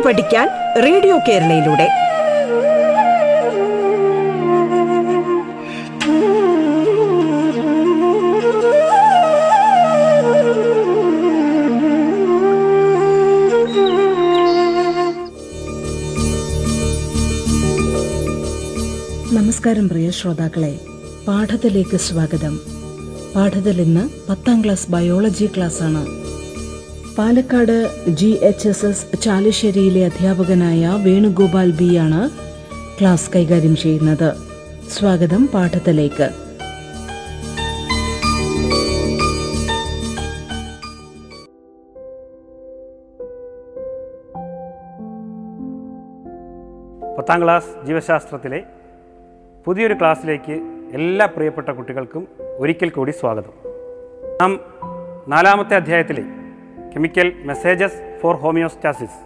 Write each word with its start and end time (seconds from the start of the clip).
കേട്ടു 0.00 0.08
പഠിക്കാൻ 0.08 0.48
റേഡിയോ 0.82 1.18
കേരളയിലൂടെ. 1.28 1.86
നമസ്കാരം 19.34 19.88
പ്രിയ 19.88 20.10
ശ്രോതാക്കളെ. 20.10 20.80
പാഠത്തിലേക്ക് 21.28 21.96
സ്വാഗതം. 21.96 22.60
പാഠത്തിൽ 23.36 23.80
ഇന്ന് 23.80 24.30
പത്താം 24.30 24.64
ക്ലാസ് 24.64 24.90
ബയോളജി 24.90 25.46
ക്ലാസ് 25.46 25.82
ആണ് 25.82 26.19
Palakkad 27.20 27.90
G 28.08 28.38
H 28.42 28.68
S 28.68 28.86
S 28.86 29.20
ചാലശ്ശേരിയിലെ 29.20 30.04
അധ്യാപകനായ 30.04 30.98
വേണുഗോപാൽ 31.04 31.70
ബി 31.70 31.96
ആണ് 31.96 32.30
ക്ലാസ് 33.00 33.30
കൈകാര്യം 33.34 33.76
ചെയ്യുന്നത്. 33.76 34.34
സ്വാഗതം 34.88 35.48
പാഠത്തിലേക്ക്. 35.54 36.30
പത്താം 47.18 47.44
ക്ലാസ് 47.44 47.86
ജീവശാസ്ത്രത്തിലെ 47.86 48.62
പുതിയൊരു 49.64 49.94
ക്ലാസ്സിലേക്ക് 49.94 50.52
എല്ലാ 50.92 51.26
പ്രിയപ്പെട്ട 51.26 51.68
കുട്ടികൾക്കും 51.68 52.28
ഒരിക്കൽ 52.58 52.88
കൂടി 52.88 53.10
സ്വാഗതം. 53.10 53.70
നാം 54.42 54.60
നാലാമത്തെ 55.28 55.74
അധ്യായത്തിലെ 55.74 56.39
കെമിക്കൽ 56.94 57.32
മെസ്സേജസ് 57.44 58.18
ഫോർ 58.22 58.34
ഹോമിയോസ്റ്റാസിസ് 58.34 59.18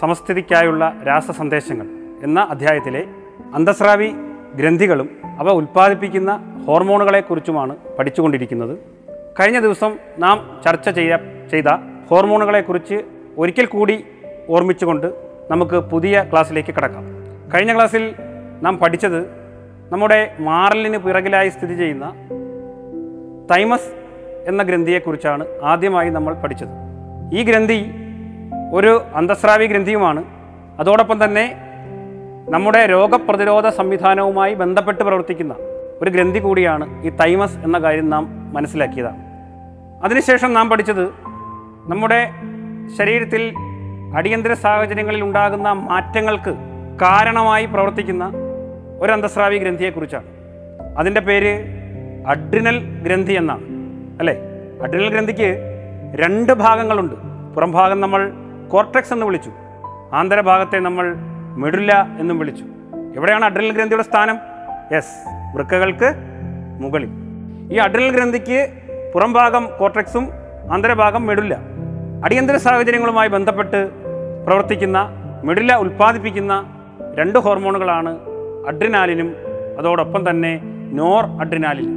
സമസ്ഥിതിക്കായുള്ള 0.00 0.96
രാസസന്ദേശങ്ങൾ 1.06 1.86
എന്ന 2.22 2.46
അധ്യായത്തിലെ 2.50 3.06
അന്തസ്രാവി 3.54 4.12
ഗ്രന്ഥികളും 4.54 5.10
അവ 5.38 5.50
ഉൽപ്പാദിപ്പിക്കുന്ന 5.50 6.62
ഹോർമോണുകളെക്കുറിച്ചുമാണ് 6.66 7.76
പഠിച്ചുകൊണ്ടിരിക്കുന്നത്. 7.98 8.78
കഴിഞ്ഞ 9.40 9.60
ദിവസം 9.60 9.98
നാം 10.18 10.60
ചർച്ച 10.64 10.88
ചെയ്യ 10.88 11.18
ചെയ്ത 11.50 11.64
ഹോർമോണുകളെക്കുറിച്ച് 12.10 13.02
ഒരിക്കൽ 13.38 13.64
കൂടി 13.64 14.04
ഓർമ്മിച്ചുകൊണ്ട് 14.48 15.06
നമുക്ക് 15.50 15.76
പുതിയ 15.76 16.26
ക്ലാസ്സിലേക്ക് 16.32 16.74
കടക്കാം. 16.74 17.04
കഴിഞ്ഞ 17.54 17.74
ക്ലാസ്സിൽ 17.74 18.14
നാം 18.62 18.78
പഠിച്ചത് 18.78 19.26
നമ്മുടെ 19.92 20.34
മാറലിന് 20.40 20.98
പിറകിലായി 20.98 21.48
സ്ഥിതി 21.48 21.76
ചെയ്യുന്ന 21.76 22.12
തൈമസ് 23.50 23.92
എന്ന 24.46 24.62
ഗ്രന്ഥിയെക്കുറിച്ചാണ് 24.62 25.46
ആദ്യമായി 25.64 26.10
നമ്മൾ 26.10 26.34
പഠിച്ചത്. 26.34 26.85
ഈ 27.32 27.42
ഗ്രന്ഥി 27.42 27.90
ഒരു 28.72 29.02
അന്തസ്രാവി 29.14 29.66
ഗ്രന്ഥിയുമാണ്. 29.66 30.24
അതോടൊപ്പം 30.80 31.24
തന്നെ 31.24 31.56
നമ്മുടെ 32.48 32.86
രോഗപ്രതിരോധ 32.86 33.68
സംവിധാനവുമായി 33.68 34.54
ബന്ധപ്പെട്ട് 34.54 35.04
പ്രവർത്തിക്കുന്ന 35.04 35.54
ഒരു 36.02 36.10
ഗ്രന്ഥി 36.10 36.38
കൂടിയാണ് 36.38 37.04
ഈ 37.04 37.10
തൈമസ് 37.10 37.58
എന്ന 37.58 37.78
കാര്യം 37.78 38.10
നാം 38.10 38.52
മനസ്സിലാക്കിയതാണ് 38.54 39.16
അതിനുശേഷം 40.04 40.54
നാം 40.54 40.70
പഠിച്ചത് 40.70 41.04
നമ്മുടെ 41.86 42.30
ശരീരത്തിൽ 42.98 43.54
അടിയന്തര 44.16 44.52
സാഹചര്യങ്ങളിൽ 44.52 45.22
ഉണ്ടാകുന്ന 45.22 45.72
മാറ്റങ്ങൾക്ക് 45.72 46.56
കാരണമായി 47.00 47.66
പ്രവർത്തിക്കുന്ന 47.66 48.32
ഒരു 49.00 49.12
അന്തസ്രാവി 49.12 49.58
ഗ്രന്ഥിയെക്കുറിച്ചാണ് 49.58 50.24
അതിന്റെ 50.98 51.20
പേര് 51.20 51.64
അഡ്രിനൽ 52.26 53.02
ഗ്രന്ഥി 53.02 53.32
എന്നാണ്. 53.32 53.62
അല്ലേ? 54.18 54.34
അഡ്രിനൽ 54.82 55.08
ഗ്രന്ഥിക്ക് 55.08 55.75
രണ്ട് 56.16 56.52
ഭാഗങ്ങളുണ്ട്. 56.52 57.14
പുറം 57.54 57.72
ഭാഗം 57.72 58.00
നമ്മൾ 58.00 58.32
കോർട്ടക്സ് 58.72 59.12
എന്ന് 59.12 59.26
വിളിച്ചു. 59.26 59.50
ആന്തരഭാഗത്തെ 60.12 60.78
നമ്മൾ 60.78 61.14
മെഡുല്ല 61.62 62.08
എന്നും 62.18 62.38
വിളിച്ചു. 62.38 62.64
എവിടെയാണ് 63.16 63.44
അഡ്രിനൽ 63.44 63.72
ഗ്രന്ഥിയുടെ 63.72 64.02
സ്ഥാനം? 64.02 64.38
യെസ് 64.94 65.14
വൃക്കകൾക്ക് 65.56 66.12
മുകളിൽ. 66.80 67.10
ഈ 67.72 67.76
അഡ്രിനൽ 67.76 68.10
ഗ്രന്ഥിക്ക് 68.16 68.72
പുറം 69.14 69.32
ഭാഗം 69.32 69.68
കോർട്ടക്സും 69.78 70.28
ആന്തരഭാഗം 70.72 71.26
മെഡുല്ല 71.26 71.58
അടിയന്തര 72.24 72.56
സാഹചര്യങ്ങളുമായി 72.56 73.28
ബന്ധപ്പെട്ട് 73.28 73.90
പ്രവർത്തിക്കുന്ന 74.46 74.98
മെഡുല്ല 75.44 75.76
ഉൽപ്പാദിപ്പിക്കുന്ന 75.76 76.54
രണ്ട് 77.18 77.38
ഹോർമോണുകളാണ് 77.38 78.18
അഡ്രിനാലിനും 78.68 79.36
അതോടൊപ്പം 79.78 80.30
തന്നെ 80.30 80.60
നോർ 80.92 81.24
അഡ്രിനാലിനും 81.40 81.94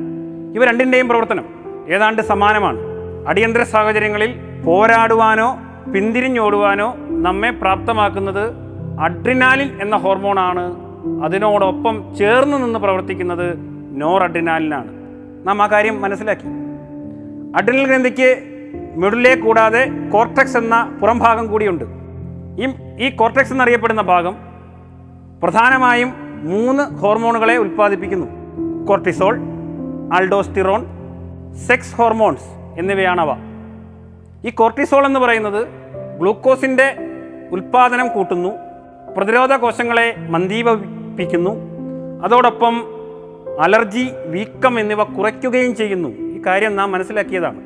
ഇവ 0.56 0.66
രണ്ടിന്റെയും 0.66 1.08
പ്രവർത്തനം 1.08 1.46
ഏതാണ്ട് 1.90 2.22
സമാനമാണ്. 2.22 2.89
അടിയന്തര 3.28 3.64
സാഹചര്യങ്ങളിൽ 3.64 4.40
പോരാടുവാനോ 4.66 5.58
പിന്തിരിഞ്ഞോടുവാനോ 5.94 6.96
നമ്മെ 7.10 7.50
പ്രാപ്തമാക്കുന്നത് 7.50 8.52
അഡ്രിനാലിൻ 9.00 9.82
എന്ന 9.82 9.96
ഹോർമോണാണ്. 9.98 10.76
അതിനോടൊപ്പം 11.24 12.16
ചേർന്ന് 12.20 12.58
നിന്ന് 12.58 12.80
പ്രവർത്തിക്കുന്നത് 12.80 13.58
നോർ 14.02 14.24
അഡ്രിനാലിനാണ് 14.24 14.88
നാം 15.48 15.62
ആ 15.62 15.68
കാര്യം 15.68 16.02
മനസ്സിലാക്കി. 16.02 16.48
അഡ്രിനൽ 17.56 17.88
ഗ്രന്ഥിക്ക് 17.88 18.40
മെഡുലെ 18.96 19.36
കൂടാതെ 19.36 19.88
കോർട്ടക്സ് 20.14 20.58
എന്ന 20.58 20.98
പുറം 21.02 21.20
ഭാഗം 21.20 21.48
കൂടിയുണ്ട്. 21.48 21.84
ഈ 22.60 22.68
ഈ 23.06 23.16
കോർട്ടക്സ് 23.16 23.52
എന്നറിയപ്പെടുന്ന 23.52 24.02
ഭാഗം 24.02 24.36
പ്രധാനമായും 25.44 26.14
മൂന്ന് 26.44 26.84
ഹോർമോണുകളെ 26.84 27.58
ഉൽപ്പാദിപ്പിക്കുന്നു. 27.58 28.28
Cortisol 28.86 29.40
aldosterone 30.14 30.86
sex 31.68 31.96
hormones. 31.96 32.59
എന്നിവയാണവ. 32.78 33.36
ഈ 34.46 34.50
കോർട്ടിസോൾ 34.50 35.06
എന്ന് 35.06 35.20
പറയുന്നത് 35.20 35.68
ഗ്ലൂക്കോസിന്റെ 36.20 36.96
ഉൽപ്പാദനം 37.52 38.08
കൂട്ടുന്നു 38.08 38.50
പ്രതിരോധ 39.18 39.54
കോശങ്ങളെ 39.54 40.16
മന്ദീപിപ്പിക്കുന്നു 40.18 41.52
അതോടൊപ്പം 42.24 42.84
അലർജി 43.60 44.10
വീക്കം 44.26 44.80
എന്നിവ 44.80 45.04
കുറയ്ക്കുകയും 45.04 45.76
ചെയ്യുന്നു. 45.76 46.10
ഈ 46.10 46.42
കാര്യം 46.46 46.76
നാം 46.76 46.92
മനസ്സിലാക്കിയതാണ്. 46.92 47.62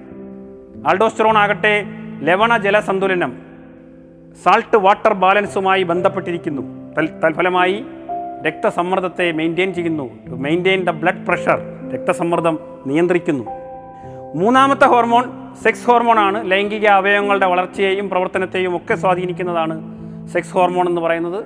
ആൾഡോസ്റ്ററോൺ 0.87 1.37
ആകട്ടെ 1.37 1.85
ലവണ 2.21 2.57
ജലസന്തുലനം 2.57 3.37
സാൾട്ട് 4.43 4.77
വാട്ടർ 4.77 5.13
ബാലൻസുമായി 5.13 5.83
ബന്ധപ്പെട്ടിരിക്കുന്നു. 5.83 6.91
തൽഫലമായി 7.23 7.85
രക്തസമ്മർദ്ദത്തെ 8.47 9.31
മെയിന്റെയിൻ 9.31 9.73
ചെയ്യുന്നു. 9.73 10.09
To 10.27 10.31
maintain 10.31 10.83
the 10.83 10.89
blood 10.89 11.25
pressure 11.27 11.59
രക്തസമ്മർദ്ദം 11.93 12.59
നിയന്ത്രിക്കുന്നു. 12.85 13.62
മൂന്നാമത്തെ 14.35 14.85
ഹോർമോൺ 14.85 15.55
സെക്സ് 15.63 15.87
ഹോർമോണാണ്. 15.87 16.51
ലൈംഗിക 16.51 16.87
അവയവങ്ങളുടെ 16.87 17.45
വളർച്ചയെയും 17.45 18.09
പ്രവർത്തനത്തെയും 18.09 18.75
ഒക്കെ 18.75 18.95
സ്വാധീനിക്കുന്നതാണ് 18.95 19.81
സെക്സ് 20.27 20.53
ഹോർമോൺ 20.53 20.89
എന്ന് 20.89 21.01
പറയുന്നത്. 21.01 21.43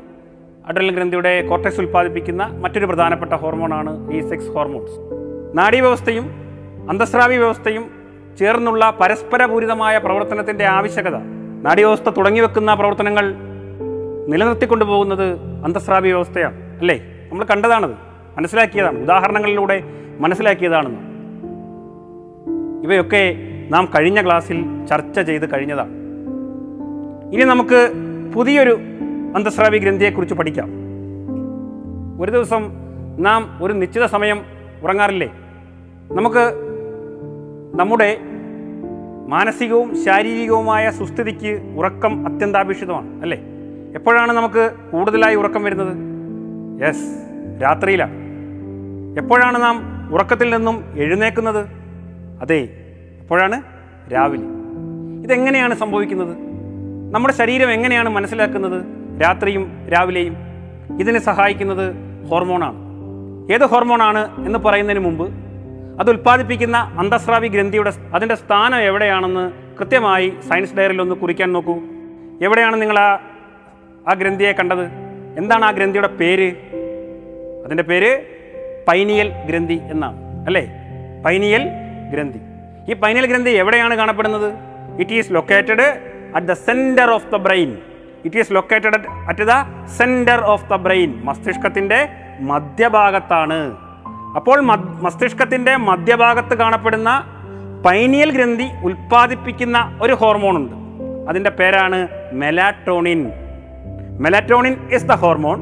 അഡ്രൽ 0.68 0.92
ഗ്രന്ഥിയുടെ 0.92 1.48
കോർട്ടക്സ് 1.48 1.80
ഉൽപ്പാദിപ്പിക്കുന്ന 1.80 2.46
മറ്റൊരു 2.46 2.86
പ്രധാനപ്പെട്ട 2.86 3.34
ഹോർമോണാണ് 3.34 4.12
ഈ 4.12 4.30
സെക്സ് 4.30 4.48
ഹോർമോൺസ്. 4.48 4.92
നാഡീവ്യവസ്ഥയും 5.58 6.32
അന്തസ്രാവി 6.90 7.36
വ്യവസ്ഥയും 7.36 7.92
ചേർന്നുള്ള 8.40 8.98
പരസ്പരപൂരിതമായ 9.02 9.98
പ്രവർത്തനത്തിന്റെ 9.98 10.66
ആവശ്യകത 10.66 11.16
നാഡീവ്യവസ്ഥ 11.62 12.10
തുടങ്ങി 12.10 12.40
വെക്കുന്ന 12.40 12.74
പ്രവർത്തനങ്ങൾ 12.74 13.36
നിലനിർത്തിക്കൊണ്ടു 14.28 14.86
പോകുന്നത് 14.86 15.34
അന്തസ്രാവി 15.66 16.08
വ്യവസ്ഥയാണ് 16.08 16.80
അല്ലേ? 16.80 17.02
നമ്മൾ 17.32 17.46
കണ്ടതാണത്. 17.46 17.96
മനസ്സിലാക്കിയതാണ്. 18.38 19.00
ഉദാഹരണങ്ങളിലൂടെ 19.00 19.84
മനസ്സിലാക്കിയതാണെന്ന്. 20.20 21.07
ഇവയൊക്കെ 22.84 23.36
നാം 23.70 23.90
കഴിഞ്ഞ 23.98 24.26
ക്ലാസ്സിൽ 24.26 24.66
ചർച്ച 24.90 25.20
ചെയ്ത് 25.20 25.54
കഴിഞ്ഞതാണ് 25.54 25.90
ഇനി 27.34 27.44
നമുക്ക് 27.44 27.92
പുതിയൊരു 28.36 28.78
അന്തസ്രാവി 29.36 29.78
ഗ്രന്ഥിയെക്കുറിച്ച് 29.78 30.36
പഠിക്കാം. 30.36 30.70
ഒരു 32.22 32.32
ദിവസം 32.32 32.70
നാം 33.20 33.60
ഒരു 33.62 33.74
നിശ്ചിത 33.74 34.06
സമയം 34.06 34.42
ഉറങ്ങാറില്ലേ? 34.84 35.28
നമുക്ക് 36.12 36.54
നമ്മുടെ 37.80 38.18
മാനസികവും 39.28 40.04
ശാരീരികവുമായ 40.04 40.90
സുസ്ഥിതിക്ക് 40.90 41.62
ഉറക്കം 41.78 42.28
അത്യന്താപേക്ഷിതമാണ് 42.28 43.22
അല്ലേ? 43.22 43.38
എപ്പോഴാണ് 43.96 44.32
നമുക്ക് 44.32 44.72
കൂടുതലായി 44.92 45.36
ഉറക്കം 45.36 45.64
വരുന്നത്? 45.64 45.98
യെസ് 46.88 47.06
രാത്രിയിലാണ്. 47.64 48.14
എപ്പോഴാണ് 49.18 49.62
നാം 49.62 49.82
ഉറക്കത്തിൽ 50.14 50.56
നിന്നും 50.56 50.84
എഴുന്നേക്കുന്നത് 50.96 51.87
അതെ 52.42 52.70
എപ്പോഴാണ് 53.20 53.62
രാവിലെ. 54.14 54.44
ഇതെങ്ങനെയാണ് 55.24 55.76
സംഭവിക്കുന്നത്? 55.76 56.38
നമ്മുടെ 57.14 57.34
ശരീരം 57.34 57.72
എങ്ങനെയാണ് 57.72 58.10
മനസ്സിലാക്കുന്നത് 58.10 58.84
രാത്രിയും 59.22 59.88
രാവിലെയും? 59.94 60.36
ഇതിനെ 61.00 61.20
സഹായിക്കുന്നത് 61.20 61.96
ഹോർമോണാണ്. 62.28 62.78
ഏത് 63.54 63.62
ഹോർമോണാണ് 63.62 64.46
എന്ന് 64.46 64.60
പറയുന്നതിന് 64.60 65.06
മുമ്പ് 65.06 65.32
അത് 66.00 66.10
ഉൽപ്പാദിപ്പിക്കുന്ന 66.10 66.78
അന്തസ്രാവി 66.78 67.48
ഗ്രന്ഥിയുടെ 67.48 67.94
അതിന്റെ 68.14 68.36
സ്ഥാനം 68.36 68.82
എവിടെയാണെന്ന് 68.82 69.52
കൃത്യമായി 69.80 70.34
സയൻസ് 70.50 70.76
ഡയറിയിൽ 70.76 71.02
ഒന്ന് 71.02 71.16
കുറിക്കാൻ 71.16 71.54
നോക്കൂ. 71.54 71.80
എവിടെയാണ് 72.42 72.82
നിങ്ങൾ 72.82 73.00
ആ 73.00 73.20
ആ 74.08 74.14
ഗ്രന്ഥിയെ 74.14 74.52
കണ്ടത്? 74.52 74.86
എന്താണ് 75.38 75.66
ആ 75.66 75.72
ഗ്രന്ഥിയുടെ 75.72 76.08
പേര്? 76.08 76.54
അതിന്റെ 77.66 77.84
പേര് 77.84 78.24
പൈനിയൽ 78.88 79.32
ഗ്രന്ഥി 79.46 79.74
എന്നാണ് 79.74 80.46
അല്ലേ? 80.46 80.68
പൈനിയൽ 81.26 81.87
ഗ്രന്ഥി. 82.14 82.40
ഈ 82.92 82.96
പൈനിയൽ 82.96 83.26
ഗ്രന്ഥി 83.26 83.50
എവിടെയാണ് 83.50 83.96
കാണപ്പെടുന്നത്? 83.96 84.50
It 85.02 85.12
is 85.12 85.34
located 85.34 85.88
at 86.36 86.48
the 86.48 86.54
centre 86.54 87.10
of 87.10 87.28
the 87.32 87.36
brain 87.36 87.78
it 88.26 88.38
is 88.38 88.54
located 88.54 89.00
at 89.30 89.48
the 89.52 89.56
centre 89.98 90.40
of 90.54 90.70
the 90.70 90.76
brain 90.76 91.12
മസ്തിഷ്കത്തിന്റെ 91.26 92.00
മധ്യഭാഗത്താണ്. 92.52 93.60
അപ്പോൾ 94.36 94.62
മസ്തിഷ്കത്തിന്റെ 95.04 95.78
മധ്യഭാഗത്ത് 95.78 96.56
കാണപ്പെടുന്ന 96.56 97.12
പൈനിയൽ 97.86 98.32
ഗ്രന്ഥി 98.32 98.68
ഉൽപ്പാദിപ്പിക്കുന്ന 98.84 100.00
ഒരു 100.02 100.14
ഹോർമോൺ 100.14 100.56
ഉണ്ട് 100.58 100.76
അതിന്റെ 101.30 101.50
പേരാണ് 101.50 102.08
melatonin. 102.34 103.22
Melatonin 104.20 104.76
is 104.94 105.06
the 105.06 105.12
hormone 105.12 105.60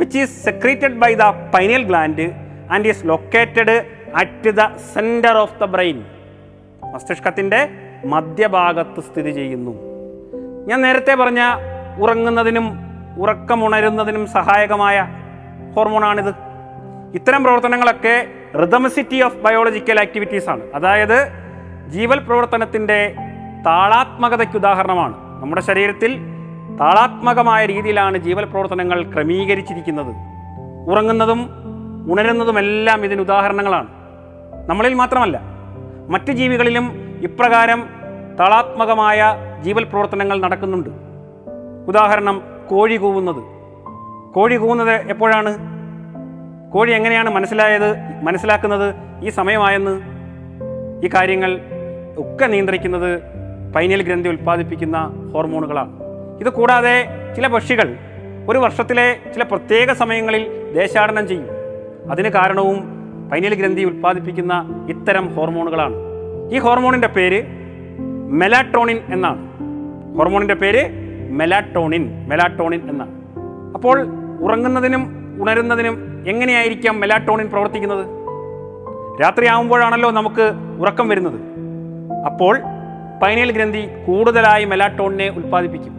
which 0.00 0.18
is 0.18 0.44
secreted 0.44 0.98
by 1.02 1.14
the 1.14 1.22
pineal 1.54 1.82
gland 1.82 2.26
and 2.70 2.88
is 2.88 3.06
located 3.06 3.76
at 4.16 4.50
the 4.50 4.76
centre 4.94 5.36
of 5.36 5.60
the 5.60 5.64
brain. 5.64 6.04
മസ്തിഷ്കത്തിന്റെ 6.94 7.68
മധ്യഭാഗത്ത് 8.06 9.00
സ്ഥിതി 9.00 9.30
ചെയ്യുന്നു. 9.30 9.70
ഞാൻ 10.66 10.80
നേരത്തെ 10.80 11.14
പറഞ്ഞ 11.14 11.40
ഉറങ്ങുന്നതിനും 12.00 12.78
ഉറക്കമുണരുന്നതിനും 13.18 14.26
സഹായകമായ 14.26 15.08
ഹോർമോണാണിത്. 15.76 16.34
ഇത്തരം 17.14 17.42
പ്രവർത്തനങ്ങളൊക്കെ 17.42 18.26
റിതമസിറ്റി 18.58 19.22
ഓഫ് 19.22 19.36
ബയോളജിക്കൽ 19.36 20.00
ആക്ടിവിറ്റീസ് 20.00 20.48
ആണ്. 20.48 20.60
അതായത് 20.74 21.28
ജീവൽ 21.88 22.18
പ്രവർത്തനത്തിന്റെ 22.18 23.14
താളാത്മകതയ്ക്ക് 23.66 24.56
ഉദാഹരണമാണ്. 24.56 25.42
നമ്മുടെ 25.42 25.60
ശരീരത്തിൽ 25.60 26.18
താളാത്മകമായ 26.80 27.66
രീതിയിലാണ് 27.66 28.18
ജീവൽ 28.18 28.44
പ്രവർത്തനങ്ങൾ 28.44 29.02
ക്രമീകരിച്ചിരിക്കുന്നത്. 29.02 30.14
ഉറങ്ങുന്നതും 30.90 31.50
ഉണരുന്നതുമെല്ലാം 32.12 33.04
ഇതിന് 33.04 33.20
ഉദാഹരണങ്ങളാണ്. 33.20 33.99
നമ്മളിൽ 34.70 34.94
മാത്രമല്ല 34.94 35.40
മറ്റ് 36.08 36.32
ജീവികളിലും 36.32 37.18
ഇപ്രകാരം 37.22 37.88
താളാത്മകമായ 38.40 39.36
ജീവൽ 39.62 39.84
പ്രവർത്തനങ്ങൾ 39.84 40.40
നടക്കുന്നുണ്ട്. 40.40 40.90
ഉദാഹരണം 41.88 42.42
കോഴി 42.70 42.96
കൂവുന്നത്. 42.96 43.42
കോഴി 44.34 44.56
കൂവുന്നത് 44.56 44.90
എപ്പോഴാണ്? 44.90 45.56
കോഴി 46.72 46.92
എങ്ങനെയാണ് 46.92 47.30
മനസ്സിലായത് 47.30 48.22
മനസ്സിലാക്കുന്നത് 48.22 48.94
ഈ 49.22 49.28
സമയമായെന്ന്? 49.28 50.00
ഈ 51.06 51.10
കാര്യങ്ങൾ 51.14 51.60
ഒക്കെ 52.18 52.46
നിയന്ത്രിക്കുന്നത് 52.46 53.22
പൈനൽ 53.76 54.02
ഗ്രന്ഥി 54.02 54.28
ഉൽപ്പാദിപ്പിക്കുന്ന 54.28 55.30
ഹോർമോണുകളാണ്. 55.34 55.92
ഇത് 56.40 56.48
കൂടാതെ 56.48 57.06
ചില 57.36 57.46
പക്ഷികൾ 57.46 57.96
ഒരു 58.48 58.58
വർഷത്തിലെ 58.58 59.16
ചില 59.34 59.42
പ്രത്യേക 59.42 59.92
സമയങ്ങളിൽ 59.92 60.72
ദേശാടനം 60.72 61.28
ചെയ്യും. 61.28 61.46
അതിന് 62.10 62.28
കാരണവും 62.28 62.99
പൈനിയൽ 63.32 63.54
ഗ്രന്ഥി 63.54 63.82
ഉൽപ്പാദിപ്പിക്കുന്ന 63.82 64.86
ഇത്തരം 64.88 65.34
ഹോർമോണുകളാണ്. 65.34 65.94
ഈ 66.52 66.58
ഹോർമോണിന്റെ 66.58 67.08
പേര് 67.08 67.44
മെലാട്രോണിൻ 68.30 69.00
എന്നാണ്. 69.12 69.50
ഹോർമോണിന്റെ 70.16 70.54
പേര് 70.54 70.90
മെലാട്ടോണിൻ 71.30 72.28
മെലാട്ടോണിൻ 72.28 72.90
എന്നാണ്. 72.90 73.10
അപ്പോൾ 73.74 74.06
ഉറങ്ങുന്നതിനും 74.40 75.06
ഉണരുന്നതിനും 75.40 76.24
എങ്ങനെയായിരിക്കാം 76.28 77.00
മെലാട്ടോണിൻ 77.00 77.50
പ്രവർത്തിക്കുന്നത്? 77.50 78.06
രാത്രിയാവുമ്പോഴാണല്ലോ 79.22 80.10
നമുക്ക് 80.10 80.52
ഉറക്കം 80.80 81.08
വരുന്നത്. 81.08 81.40
അപ്പോൾ 82.26 82.58
പൈനൽ 83.22 83.52
ഗ്രന്ഥി 83.52 83.88
കൂടുതലായി 84.06 84.64
മെലാട്ടോണിനെ 84.64 85.28
ഉൽപ്പാദിപ്പിക്കും. 85.28 85.92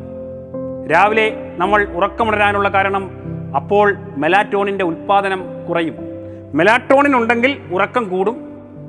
രാവിലെ 0.92 1.56
നമ്മൾ 1.58 1.88
ഉറക്കമുണരാനുള്ള 1.96 2.70
കാരണം 2.70 3.10
അപ്പോൾ 3.56 3.98
മെലാറ്റോണിന്റെ 4.18 4.86
ഉൽപ്പാദനം 4.86 5.44
കുറയും. 5.70 6.11
മെലാറ്റോണിൻ 6.54 7.16
ഉണ്ടെങ്കിൽ 7.16 7.62
ഉറക്കം 7.72 8.10
കൂടും. 8.10 8.38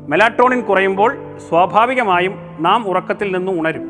മെലാട്ടോണിൻ 0.08 0.60
കുറയുമ്പോൾ 0.60 1.38
സ്വാഭാവികമായും 1.48 2.34
നാം 2.60 2.88
ഉറക്കത്തിൽ 2.88 3.36
നിന്ന് 3.36 3.52
ഉണരും. 3.52 3.84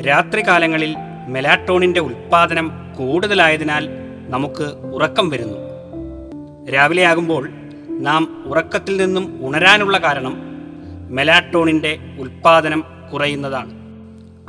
രാത്രികാലങ്ങളിൽ 0.00 0.96
മെലാട്ടോണിന്റെ 1.28 2.00
ഉൽപ്പാദനം 2.00 2.70
കൂടുതലായതിനാൽ 2.98 3.88
നമുക്ക് 4.28 4.64
ഉറക്കം 4.94 5.28
വരുന്നു. 5.28 5.58
രാവിലെ 6.72 7.04
ആകുമ്പോൾ 7.04 7.50
നാം 7.88 8.44
ഉറക്കത്തിൽ 8.46 8.96
നിന്നും 8.96 9.38
ഉണരാനുള്ള 9.46 9.98
കാരണം 9.98 10.34
മെലാട്ടോണിന്റെ 11.10 11.98
ഉൽപ്പാദനം 12.20 12.84
കുറയുന്നതാണ്. 13.12 13.72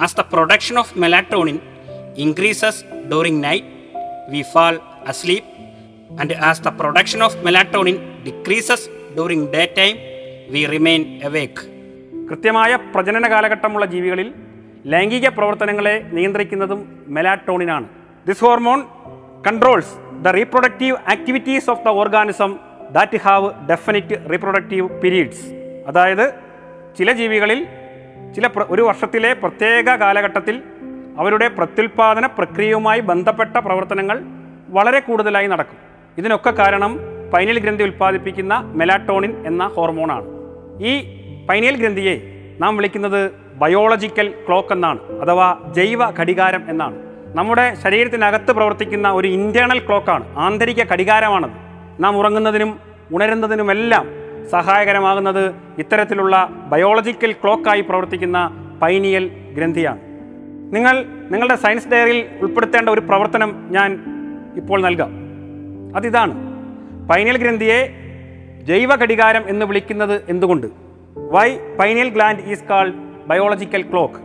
As 0.01 0.17
the 0.17 0.19
production 0.19 0.79
of 0.79 0.97
melatonin 0.97 1.59
increases 2.17 2.85
during 2.85 3.43
night 3.43 3.65
we 4.29 4.43
fall 4.53 4.79
asleep 5.07 5.53
and 6.11 6.33
as 6.33 6.63
the 6.63 6.67
production 6.67 7.23
of 7.23 7.37
melatonin 7.45 7.97
decreases 8.25 8.89
during 8.89 9.47
day 9.53 9.73
time 9.77 9.95
we 10.53 10.65
remain 10.65 11.21
awake 11.23 11.61
കൃത്യമായ 12.29 12.75
പ്രജനന 12.75 13.31
കാലഘട്ടമുള്ള 13.31 13.85
ജീവികളിൽ 13.85 14.33
ലൈംഗിക 14.85 15.29
പ്രവർത്തനങ്ങളെ 15.29 16.09
നിയന്ത്രിക്കുന്നതും 16.11 17.03
മെലാറ്റോണിനാണ്. 17.07 17.87
This 18.27 18.43
hormone 18.43 18.83
controls 19.47 20.21
the 20.21 20.27
reproductive 20.27 20.97
activities 21.11 21.69
of 21.69 21.83
the 21.85 21.87
organism 21.87 22.57
that 22.91 23.17
have 23.17 23.67
definite 23.69 24.31
reproductive 24.31 24.89
periods 24.89 25.45
അതായത് 25.87 26.33
ചില 26.97 27.11
ജീവികളിൽ 27.11 27.67
ചില 28.35 28.49
ഒരു 28.69 28.81
വർഷത്തിലെ 28.81 29.33
പ്രത്യേക 29.33 29.89
കാലഘട്ടത്തിൽ 29.89 30.61
അവരുടെ 31.17 31.47
പ്രത്യുൽപാദന 31.47 32.25
പ്രക്രിയയുമായി 32.25 32.99
ബന്ധപ്പെട്ട 32.99 33.57
പ്രവർത്തനങ്ങൾ 33.57 34.19
വളരെ 34.69 34.99
കൂടുതലായി 34.99 35.47
നടക്കും. 35.47 35.92
ഇതിനൊക്കെ 36.17 36.51
കാരണം 36.51 36.99
പൈനൽ 37.33 37.59
ഗ്രന്ഥി 37.59 37.83
ഉൽപ്പാദിപ്പിക്കുന്ന 37.83 38.53
മെലാട്ടോണിൻ 38.59 39.47
എന്ന 39.47 39.67
ഹോർമോണാണ്. 39.67 40.27
ഈ 40.85 40.93
പൈനൽ 41.49 41.75
ഗ്രന്ഥിയെ 41.75 42.21
നാം 42.59 42.77
വിളിക്കുന്നത് 42.77 43.31
ബയോളജിക്കൽ 43.55 44.33
ക്ലോക്ക് 44.47 44.73
എന്നാണ് 44.73 44.99
അഥവാ 45.21 45.57
ജൈവ 45.75 46.11
ഘടികാരം 46.19 46.69
എന്നാണ്. 46.69 46.95
നമ്മുടെ 47.35 47.75
ശരീരത്തിനകത്ത് 47.83 48.51
പ്രവർത്തിക്കുന്ന 48.51 49.11
ഒരു 49.11 49.27
ഇന്റേർണൽ 49.27 49.79
ക്ലോക്കാണ് 49.79 50.37
ആന്തരിക 50.37 50.83
ഘടികാരമാണത്. 50.83 51.51
നാം 51.99 52.17
ഉറങ്ങുന്നതിനും 52.17 52.79
ഉണരുന്നതിനുമെല്ലാം 53.11 54.07
സഹായകരമാകുന്നത് 54.51 55.55
ഇത്തരത്തിലുള്ള 55.77 56.49
ബയോളജിക്കൽ 56.71 57.31
ക്ലോക്കായി 57.31 57.81
പ്രവർത്തിക്കുന്ന 57.81 58.51
പൈനിയൽ 58.81 59.27
ഗ്രന്ഥിയാണ്. 59.27 59.99
നിങ്ങൾ 60.75 61.05
നിങ്ങളുടെ 61.31 61.55
സയൻസ് 61.55 61.89
ഡയറിയിൽ 61.89 62.25
ഉൾപ്പെടുത്തേണ്ട 62.41 62.89
ഒരു 62.89 62.99
പ്രവർത്തനം 62.99 63.67
ഞാൻ 63.69 63.99
ഇപ്പോൾ 64.55 64.81
നൽകാം. 64.81 65.22
അതിതാണ്. 65.95 66.53
പൈനൽ 67.09 67.37
ഗ്രന്ഥിയെ 67.37 67.93
ജൈവ 68.63 68.95
ഘടികാരം 68.95 69.49
എന്ന് 69.49 69.65
വിളിക്കുന്നത് 69.65 70.21
എന്തുകൊണ്ട്? 70.29 70.67
Why 71.17 71.57
pineal 71.79 72.09
gland 72.09 72.39
is 72.39 72.63
called 72.63 72.93
biological 73.27 73.81
clock 73.81 74.15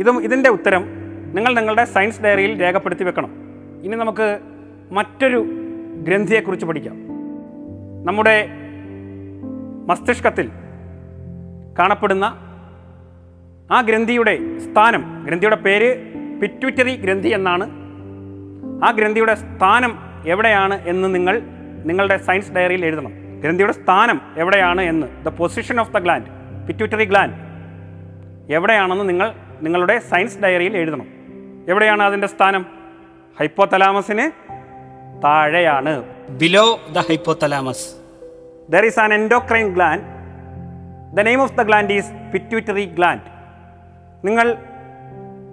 ഇതും 0.00 0.24
ഇതിന്റെ 0.24 0.50
ഉത്തരം 0.50 0.84
നിങ്ങൾ 1.34 1.54
നിങ്ങളുടെ 1.54 1.84
സയൻസ് 1.84 2.22
ഡയറിയിൽ 2.22 2.62
രേഖപ്പെടുത്തി 2.62 3.04
വെക്കണം. 3.04 3.30
ഇനി 3.82 3.96
നമുക്ക് 3.96 4.38
മറ്റൊരു 4.92 5.46
ഗ്രന്ഥിയെക്കുറിച്ച് 6.02 6.66
പഠിക്കാം. 6.66 6.96
നമ്മുടെ 8.04 8.48
മസ്തിഷ്കത്തിൽ 9.86 10.50
കാണപ്പെടുന്ന 11.78 12.24
ആ 13.70 13.80
ഗ്രന്ഥിയുടെ 13.80 14.58
സ്ഥാനം 14.58 15.24
ഗ്രന്ഥിയുടെ 15.24 15.56
പേര് 15.56 16.12
പിറ്റ്വിറ്ററി 16.40 16.96
ഗ്രന്ഥി 16.96 17.28
എന്നാണ്. 17.28 17.70
ആ 18.84 18.90
ഗ്രന്ഥിയുടെ 18.90 19.34
സ്ഥാനം 19.34 20.09
എവിടെയാണ് 20.26 20.88
എന്ന് 20.88 21.14
നിങ്ങൾ 21.14 21.42
നിങ്ങളുടെ 21.84 22.16
സയൻസ് 22.16 22.52
ഡയറിയിൽ 22.52 22.84
എഴുതണം. 22.84 23.12
ഗ്രന്ഥിയുടെ 23.40 23.72
സ്ഥാനം 23.72 24.20
എവിടെയാണ് 24.36 24.80
എന്ന് 24.80 25.24
the 25.24 25.28
position 25.28 25.80
of 25.80 25.92
the 25.92 25.98
gland 25.98 26.26
pituitary 26.66 27.04
gland 27.04 27.34
എവിടെയാണെന്ന് 28.52 29.08
നിങ്ങൾ 29.08 29.34
നിങ്ങളുടെ 29.62 29.98
സയൻസ് 29.98 30.40
ഡയറിയിൽ 30.40 30.76
എഴുതണം. 30.76 31.06
എവിടെയാണ് 31.68 32.02
അതിന്റെ 32.02 32.26
സ്ഥാനം? 32.26 32.66
ഹൈപ്പോതലാമസിന് 33.40 34.30
താഴെയാണ്. 35.24 36.04
Below 36.28 36.80
the 36.92 36.98
hypothalamus 36.98 37.94
there 38.70 38.84
is 38.84 39.00
an 39.00 39.14
endocrine 39.14 39.74
gland 39.74 40.02
the 41.16 41.20
name 41.20 41.42
of 41.42 41.52
the 41.52 41.62
gland 41.62 41.92
is 41.92 42.12
pituitary 42.32 42.84
gland 42.84 43.22
നിങ്ങൾ 44.24 44.56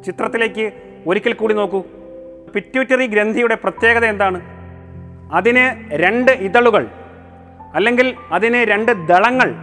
ചിത്രത്തിലേക്ക് 0.05 0.71
ഒരിക്കൽ 1.07 1.33
കൂടി 1.33 1.53
നോക്കൂ. 1.53 1.83
പിറ്റ്യൂറ്ററി 2.55 3.07
ഗ്രന്ഥിയുടെ 3.07 3.55
പ്രത്യേകത 3.55 4.05
എന്താണ്? 4.05 4.56
അതിന് 5.31 5.93
രണ്ട് 5.93 6.31
ഇതളുകൾ 6.31 6.87
അല്ലെങ്കിൽ 7.75 8.15
അതിന് 8.31 8.55
രണ്ട് 8.55 9.07
ദളങ്ങൾ 9.07 9.55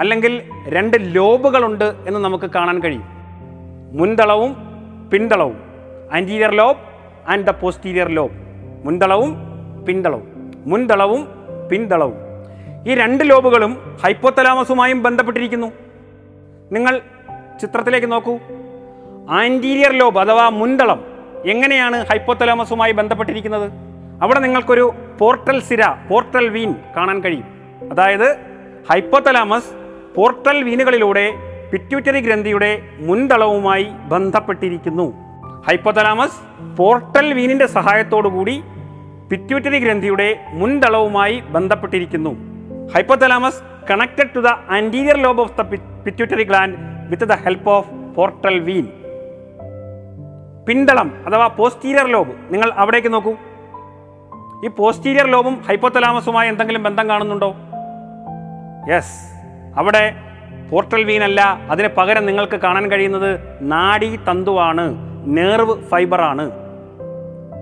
അല്ലെങ്കിൽ 0.00 0.42
രണ്ട് 0.68 0.96
ലോബുകളുണ്ട് 1.00 1.94
എന്ന് 2.06 2.20
നമുക്ക് 2.20 2.50
കാണാൻ 2.50 2.82
കഴിയും. 2.82 3.04
മുൻതളവും 3.92 4.56
പിന്തളവും 5.10 5.56
anterior 6.12 6.50
lobe 6.50 6.78
and 7.28 7.46
the 7.46 7.50
posterior 7.50 8.08
lobe 8.08 8.32
മുൻതളവും 8.84 9.36
പിന്തളവും 9.86 10.52
മുൻതളവും 10.66 11.28
പിന്തളവും 11.70 12.14
ഈ 12.88 12.94
രണ്ട് 12.94 13.30
ലോബുകളും 13.30 13.98
ഹൈപ്പോത്തലാമസുമായും 14.04 15.02
ബന്ധപ്പെട്ടിരിക്കുന്നു. 15.02 15.72
നിങ്ങൾ 16.72 17.00
ചിത്രത്തിലേക്ക് 17.60 18.12
നോക്കൂ. 18.12 18.38
ആന്റീരിയർ 19.30 19.92
ലോബ് 19.92 20.18
അഥവാ 20.18 20.48
മുൻതളം 20.48 21.04
എങ്ങനെയാണ് 21.46 22.06
ഹൈപ്പോത്തലാമസുമായി 22.06 22.92
ബന്ധപ്പെട്ടിരിക്കുന്നത്? 22.92 23.85
അവിടെ 24.22 24.40
നിങ്ങൾക്കൊരു 24.40 24.94
പോർട്ടൽ 25.18 25.60
സിര 25.60 25.82
പോർട്ടൽ 26.10 26.48
വീൻ 26.48 26.74
കാണാൻ 26.96 27.20
കഴിയും. 27.20 27.46
അതായത് 27.90 28.28
ഹൈപ്പോതലാമസ് 28.90 29.70
പോർട്ടൽ 30.16 30.62
വീനുകളിലൂടെ 30.62 31.32
പിറ്റ്യൂറ്ററി 31.72 32.20
ഗ്രന്ഥിയുടെ 32.20 32.82
മുൻതളവുമായി 32.98 33.86
ബന്ധപ്പെട്ടിരിക്കുന്നു. 34.12 35.06
ഹൈപ്പോതലാമസ് 35.68 36.38
പോർട്ടൽ 36.76 37.32
വീനിന്റെ 37.32 37.66
കൂടി 38.28 38.62
പിറ്റ്യൂറ്ററി 39.30 39.78
ഗ്രന്ഥിയുടെ 39.78 40.28
മുൻതളവുമായി 40.52 41.40
ബന്ധപ്പെട്ടിരിക്കുന്നു. 41.40 42.32
Hypothalamus 42.94 43.60
connected 43.90 44.34
to 44.34 44.40
the 44.40 44.46
anterior 44.46 45.16
lobe 45.16 45.40
of 45.40 45.56
the 45.58 45.60
pituitary 46.04 46.42
gland 46.42 46.76
with 47.10 47.24
the 47.24 47.32
help 47.32 47.70
of 47.70 47.90
portal 48.16 48.60
vein. 48.60 48.86
പിന്തളം 50.68 51.08
അഥവാ 51.26 51.46
പോസ്റ്റീരിയർ 51.46 52.06
ലോബ് 52.06 52.32
നിങ്ങൾ 52.50 52.72
അവിടേക്ക് 52.72 53.12
നോക്കൂ. 53.12 53.34
ഈ 54.64 54.68
പോസ്റ്റീരിയർ 54.68 55.26
ലോബും 55.26 55.62
ഹൈപ്പോത്തലാമസുമായി 55.68 56.48
എന്തെങ്കിലും 56.48 56.82
ബന്ധം 56.82 57.08
കാണുന്നുണ്ടോ? 57.08 57.56
യെസ് 58.94 59.14
അവിടെ 59.76 60.14
പോർട്ടൽ 60.70 61.04
വീൻ 61.04 61.24
അല്ല. 61.24 61.40
അതിന് 61.70 61.88
പകരം 61.96 62.26
നിങ്ങൾക്ക് 62.26 62.56
കാണാൻ 62.56 62.90
കഴിയുന്നത് 62.90 63.40
നാഡീ 63.60 64.16
തന്തുവാണ്. 64.16 64.94
നേർവ് 65.26 65.88
ഫൈബറാണ് 65.88 66.50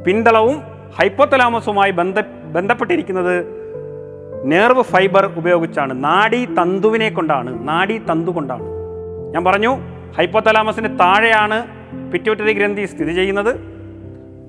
പിന്തളവും 0.04 0.62
ഹൈപ്പോത്തലാമസുമായി 1.00 1.90
ബന്ധ 1.90 2.20
ബന്ധപ്പെട്ടിരിക്കുന്നത് 2.44 3.46
നേർവ് 4.44 4.82
ഫൈബർ 4.82 5.26
ഉപയോഗിച്ചാണ്. 5.26 6.04
നാഡീ 6.04 6.44
തന്തുവിനെ 6.44 7.10
കൊണ്ടാണ്. 7.10 7.68
നാഡീ 7.68 7.98
തന്തു 7.98 8.30
കൊണ്ടാണ്. 8.30 8.62
ഞാൻ 9.34 9.44
പറഞ്ഞു 9.44 9.76
ഹൈപ്പോത്തലാമസിന് 10.18 10.98
താഴെയാണ് 10.98 11.66
പിറ്റ്യൂട്ടറി 12.12 12.52
ഗ്രന്ഥി 12.52 12.84
സ്ഥിതി 12.84 13.12
ചെയ്യുന്നത്. 13.12 13.73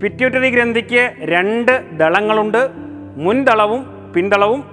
പിറ്റ്യൂട്ടറി 0.02 0.50
ഗ്രന്ഥിക്ക് 0.50 1.14
രണ്ട് 1.20 1.98
ദളങ്ങളുണ്ട് 1.98 2.70
മുൻതളവും 3.16 4.14
പിന്തളവും 4.16 4.64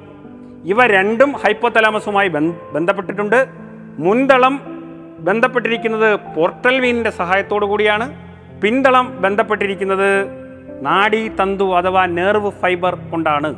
ഇവ 0.65 0.87
രണ്ടും 0.87 1.33
ഹൈപ്പോതലാമസുമായി 1.33 2.29
ബന്ധപ്പെട്ടിട്ടുണ്ട്. 2.73 3.47
മുൻതളം 3.99 4.61
ബന്ധപ്പെട്ടിരിക്കുന്നത് 5.19 6.21
പോർട്ടൽ 6.37 6.81
വീനിന്റെ 6.81 7.11
സഹായത്തോടു 7.11 7.67
കൂടിയാണ്. 7.67 8.07
പിന്തളം 8.61 9.23
ബന്ധപ്പെട്ടിരിക്കുന്നത് 9.23 10.27
നാഡി 10.87 11.29
തന്തു 11.29 11.77
അഥവാ 11.77 12.07
നേർവ് 12.07 12.51
ഫൈബർ 12.51 12.95
കൊണ്ടാണ്. 12.95 13.51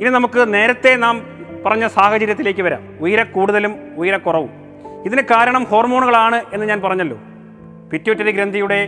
ഇനി 0.00 0.10
നമുക്ക് 0.10 0.54
നേരത്തെ 0.54 0.96
നാം 0.96 1.26
പറഞ്ഞ 1.66 1.86
സാഹചര്യത്തിലേക്ക് 1.86 2.62
വരാം. 2.62 2.82
ഉയര 3.00 3.22
കൂടുതലും 3.22 3.74
ഉയരക്കുറവും 3.96 4.50
ഇതിന് 5.06 5.22
കാരണം 5.22 5.64
ഹോർമോണുകളാണ് 5.64 6.42
എന്ന് 6.52 6.66
ഞാൻ 6.66 6.80
പറഞ്ഞല്ലോ. 6.80 7.18
പിറ്റ്യൂട്ടറി 7.92 8.30
ഗ്രന്ഥിയുടെ 8.30 8.80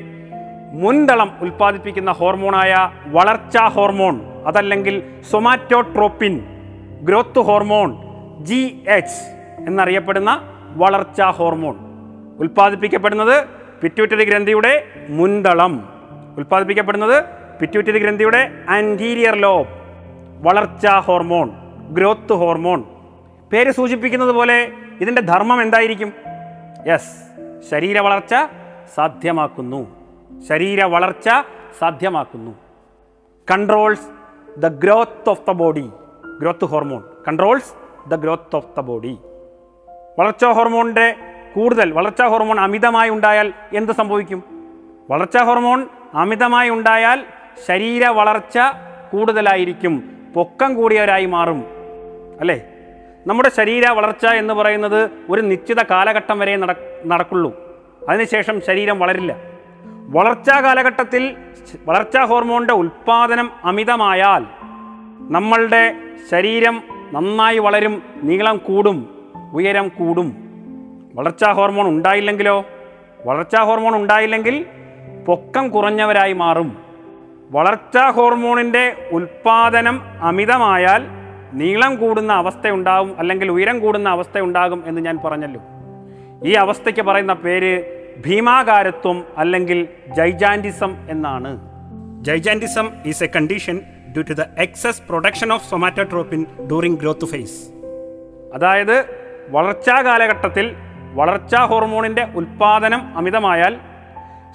മുൻതളം 0.82 1.38
ഉൽപ്പാദിപ്പിക്കുന്ന 1.40 2.12
ഹോർമോണായ 2.12 2.90
വളർച്ചാ 3.06 3.68
ഹോർമോൺ 3.68 4.20
അതല്ലെങ്കിൽ 4.46 5.02
somatotropin 5.30 6.40
growth 7.02 7.38
hormone 7.38 7.96
G 8.44 8.84
H 8.88 9.20
എന്നറിയപ്പെടുന്ന 9.66 10.42
വളർച്ചാ 10.76 11.30
ഹോർമോൺ. 11.30 11.76
ഉൽപ്പാദിപ്പിക്കപ്പെടുന്നത് 12.38 13.44
പിറ്റ്യൂട്ടറി 13.82 14.24
ഗ്രന്ഥിയുടെ 14.24 14.84
മുൻതളം. 15.08 15.88
ഉൽപ്പാദിപ്പിക്കപ്പെടുന്നത് 16.36 17.24
പിറ്റ്യൂട്ടറി 17.60 17.98
ഗ്രന്ഥിയുടെ 17.98 18.50
ആന്റീരിയർ 18.68 19.34
ലോബ് 19.34 19.68
വളർച്ചാ 20.42 20.98
ഹോർമോൺ 20.98 21.50
ഗ്രോത്ത് 21.90 22.32
ഹോർമോൺ. 22.32 22.84
പേര് 23.52 23.70
സൂചിപ്പിക്കുന്നത് 23.70 24.32
പോലെ 24.32 24.72
ഇതിന്റെ 25.00 25.22
ധർമ്മം 25.22 25.62
എന്തായിരിക്കും? 25.62 26.12
യെസ് 26.86 27.12
ശരീര 27.70 27.98
വളർച്ച 27.98 28.34
സാധ്യമാക്കുന്നു. 28.94 29.93
ശരീര 30.42 30.84
വളർച്ച 30.84 31.28
സാധ്യമാക്കുന്നു. 31.78 32.50
Controls 33.50 34.08
the 34.60 34.68
growth 34.68 35.28
of 35.28 35.40
the 35.48 35.50
body 35.50 35.90
growth 36.40 36.64
hormone 36.64 37.02
controls 37.28 37.74
the 38.08 38.14
growth 38.14 38.56
of 38.56 38.66
the 38.76 38.80
body 38.80 39.18
വളർച്ചാ 40.18 40.52
ഹോർമോണിന്റെ 40.52 41.14
കൂടുതൽ 41.54 41.92
വളർച്ചാ 41.92 42.28
ഹോർമോൺ 42.28 42.60
അമിതമായി 42.60 43.10
ഉണ്ടായാൽ 43.10 43.52
എന്ത് 43.74 43.92
സംഭവിക്കും? 43.92 44.44
വളർച്ചാ 45.10 45.44
ഹോർമോൺ 45.44 45.86
അമിതമായി 46.14 46.70
ഉണ്ടായാൽ 46.70 47.24
ശരീര 47.66 48.06
വളർച്ച 48.06 48.58
കൂടുതലായിരിക്കും. 49.12 50.18
പൊക്കം 50.34 50.74
കൂടിയവരായി 50.74 51.26
മാറും. 51.26 51.64
അല്ലേ? 52.40 52.66
നമ്മുടെ 53.26 53.50
ശരീര 53.56 53.88
വളർച്ച 53.88 54.26
എന്ന് 54.26 54.54
പറയുന്നത് 54.54 55.10
ഒരു 55.30 55.40
നിശ്ചിത 55.40 55.82
കാലഘട്ടം 55.82 56.38
വരെ 56.38 56.56
നട 56.56 56.76
നടക്കുള്ളൂ. 57.06 57.78
അതിനുശേഷം 58.08 58.60
ശരീരം 58.60 58.98
വളരില്ല. 58.98 59.53
വളർച്ചാ 60.06 60.60
കാലഘട്ടത്തിൽ 60.60 61.36
വളർച്ചാ 61.86 62.24
ഹോർമോണിന്റെ 62.24 62.74
ഉൽപ്പാദനം 62.74 63.50
അമിതമായാൽ 63.64 64.46
നമ്മളുടെ 65.30 65.94
ശരീരം 66.30 66.82
നന്നായി 67.12 67.58
വളരും 67.58 68.02
നീളം 68.22 68.56
കൂടും 68.56 69.26
ഉയരം 69.52 69.88
കൂടും. 69.88 70.36
വളർച്ചാ 71.14 71.52
ഹോർമോൺ 71.52 71.88
ഉണ്ടായില്ലെങ്കിലോ? 71.88 72.64
വളർച്ചാ 73.26 73.62
ഹോർമോൺ 73.62 73.96
ഉണ്ടായില്ലെങ്കിൽ 73.96 74.66
പൊക്കം 75.28 75.68
കുറഞ്ഞവരായി 75.68 76.32
മാറും. 76.32 76.78
വളർച്ചാ 77.50 78.10
ഹോർമോണിന്റെ 78.10 79.08
ഉൽപ്പാദനം 79.12 80.02
അമിതമായാൽ 80.20 81.06
നീളം 81.52 81.96
കൂടുന്ന 81.96 82.32
അവസ്ഥയുണ്ടാകും 82.32 83.18
അല്ലെങ്കിൽ 83.18 83.50
ഉയരം 83.50 83.80
കൂടുന്ന 83.80 84.08
അവസ്ഥയുണ്ടാകും 84.08 84.82
എന്ന് 84.86 85.00
ഞാൻ 85.00 85.18
പറഞ്ഞല്ലോ. 85.24 85.60
ഈ 86.44 86.52
അവസ്ഥയ്ക്ക് 86.52 87.00
പറയുന്ന 87.00 87.32
പേര് 87.32 88.03
ഭീമാകാരത്വം 88.18 89.24
അല്ലെങ്കിൽ 89.38 89.88
ജൈജാൻഡിസം 90.08 90.96
എന്നാണ്. 91.10 91.60
Gigantism 92.24 92.90
is 93.06 93.24
a 93.24 93.26
condition 93.36 93.80
due 94.12 94.22
to 94.22 94.32
the 94.32 94.40
excess 94.58 95.02
production 95.08 95.52
of 95.52 95.70
somatotropin 95.70 96.46
during 96.66 97.00
growth 97.00 97.24
phase 97.24 97.70
അതായത് 98.54 99.04
വളർച്ചാ 99.48 100.02
കാലഘട്ടത്തിൽ 100.02 100.76
വളർച്ചാ 101.12 101.64
ഹോർമോണിന്റെ 101.64 102.28
ഉൽപ്പാദനം 102.34 103.16
അമിതമായാൽ 103.16 103.80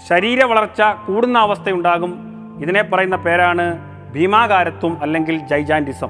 ശരീര 0.09 0.43
വളർച്ച 0.43 0.81
കൂടുന്ന 0.81 1.39
അവസ്ഥയുണ്ടാകും. 1.39 2.11
ഇതിനെ 2.61 2.83
പറയുന്ന 2.83 3.15
പേരാണ് 3.15 3.65
ഭീമാകാരത്വം 4.13 5.01
അല്ലെങ്കിൽ 5.01 5.37
ജൈജാന്റിസം 5.47 6.09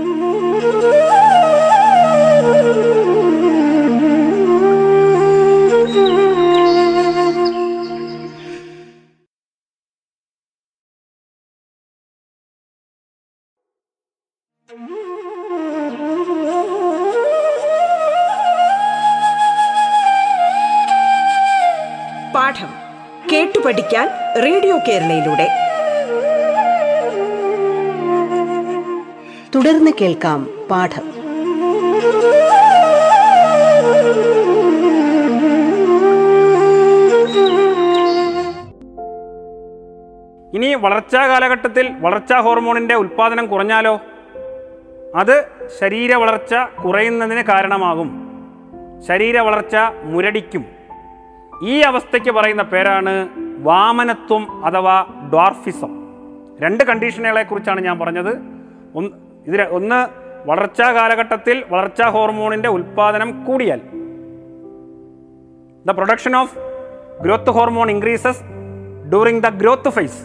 പഠിക്കാൻ 23.91 24.43
റേഡിയോ 24.43 24.77
കേരളയിലൂടെ. 24.77 25.47
തുടർന്ന് 29.55 29.91
കേൾക്കാം 30.01 30.67
പാഠം. 30.71 31.05
ഇനി 40.55 40.73
വളർച്ചാ 40.73 41.27
കാലഘട്ടത്തിൽ 41.27 41.91
വളർച്ചാ 41.99 42.39
ഹോർമോണിന്റെ 42.39 42.95
ഉൽപ്പാദനം 42.95 43.47
കുറഞ്ഞാലോ? 43.47 44.01
അത് 45.15 45.45
ശരീര 45.81 46.15
വളർച്ച 46.15 46.55
കുറയുന്നതിന് 46.85 47.41
കാരണമാകും. 47.41 48.09
ശരീര 49.07 49.39
വളർച്ച 49.39 49.75
മുരടിക്കും. 50.03 50.65
ഈ 51.63 51.79
അവസ്ഥയ്ക്ക് 51.79 52.31
പറയുന്ന 52.31 52.63
പേരാണ് 52.63 53.50
വാമനത്വം 53.61 54.65
അഥവാ 54.65 55.05
ഡ്വാർഫിസം. 55.33 56.07
രണ്ട് 56.61 56.83
കണ്ടീഷനുകളെ 56.83 57.43
കുറിച്ചാണ് 57.43 57.81
ഞാൻ 57.81 57.99
പറഞ്ഞത്. 57.99 58.37
ഒന്ന് 58.95 59.09
ഇതിൽ 59.47 59.61
ഒന്ന് 59.61 60.07
വളർച്ചാ 60.49 60.91
കാലഘട്ടത്തിൽ 60.91 61.63
വളർച്ചാ 61.69 62.09
ഹോർമോണിന്റെ 62.09 62.69
ഉൽപ്പാദനം 62.69 63.45
കൂടിയാൽ. 63.45 63.81
The 65.85 65.91
production 65.91 66.35
of 66.35 66.57
growth 67.21 67.49
hormone 67.49 67.91
increases 67.91 68.43
during 69.09 69.41
the 69.41 69.49
growth 69.49 69.89
phase 69.89 70.23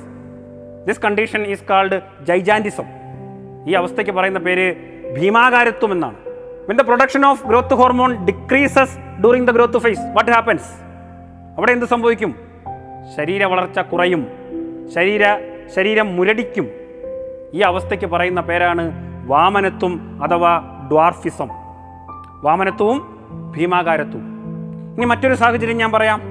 this 0.87 1.00
condition 1.00 1.43
is 1.43 1.64
called 1.64 2.00
gigantism 2.23 2.85
ഈ 3.69 3.73
അവസ്ഥയ്ക്ക് 3.73 4.12
പറയുന്ന 4.12 4.38
പേര് 4.38 4.76
ഭീമാകാരത്വം 5.16 5.93
എന്നാണ്. 5.93 6.16
When 6.69 6.76
the 6.76 6.81
production 6.81 7.26
of 7.26 7.47
growth 7.47 7.75
hormone 7.75 8.25
decreases 8.25 8.99
during 8.99 9.47
the 9.47 9.50
growth 9.50 9.78
phase 9.78 10.00
what 10.00 10.31
happens 10.31 10.71
അവിടെ 11.57 11.73
എന്ത് 11.73 11.87
സംഭവിക്കും? 11.87 12.45
ശരീര 13.16 13.44
വളർച്ച 13.44 13.78
കുറയും. 13.78 14.26
ശരീര 14.94 15.25
ശരീരം 15.76 16.16
മുരടിക്കും. 16.16 16.70
ഈ 17.54 17.60
അവസ്ഥയ്ക്ക് 17.60 18.06
പറയുന്ന 18.06 18.40
പേരാണ് 18.40 18.92
വാമനത്വം 19.26 20.20
അഥവാ 20.25 20.62
ഡ്വാർഫിസം 20.90 21.48
വാമനത്വവും 22.42 23.18
ഭീമാകാരത്വവും. 23.56 24.36
ഇനി 24.96 25.04
മറ്റൊരു 25.04 25.34
സാഹചര്യം 25.34 25.76
ഞാൻ 25.76 25.92
പറയാം. 25.92 26.22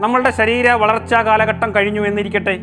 നമ്മളുടെ 0.00 0.30
ശരീര 0.30 0.70
വളർച്ചാ 0.70 1.22
കാലഘട്ടം 1.22 1.74
കഴിഞ്ഞു 1.74 2.00
എന്നിരിക്കട്ടെ. 2.00 2.58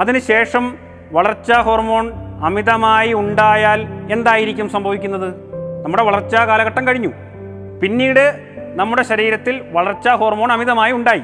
അതിനുശേഷം 0.00 0.78
വളർച്ചാ 1.12 1.60
ഹോർമോൺ 1.60 2.12
അമിതമായി 2.42 3.12
ഉണ്ടായാൽ 3.12 3.86
എന്തായിരിക്കും 4.12 4.68
സംഭവിക്കുന്നത്? 4.68 5.34
നമ്മുടെ 5.84 6.02
വളർച്ചാ 6.02 6.44
കാലഘട്ടം 6.44 6.86
കഴിഞ്ഞു. 6.86 7.08
പിന്നീട് 7.82 8.40
നമ്മുടെ 8.74 9.02
ശരീരത്തിൽ 9.02 9.64
വളർച്ചാ 9.72 10.14
ഹോർമോൺ 10.14 10.52
അമിതമായി 10.52 10.92
ഉണ്ടായി. 10.92 11.22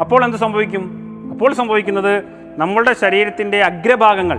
അപ്പോൾ 0.00 0.24
എന്ത് 0.24 0.36
സംഭവിക്കും? 0.36 0.84
അപ്പോൾ 1.32 1.54
സംഭവിക്കുന്നത് 1.54 2.22
നമ്മളുടെ 2.56 2.92
ശരീരത്തിന്റെ 2.92 3.62
അഗ്രഭാഗങ്ങൾ 3.62 4.38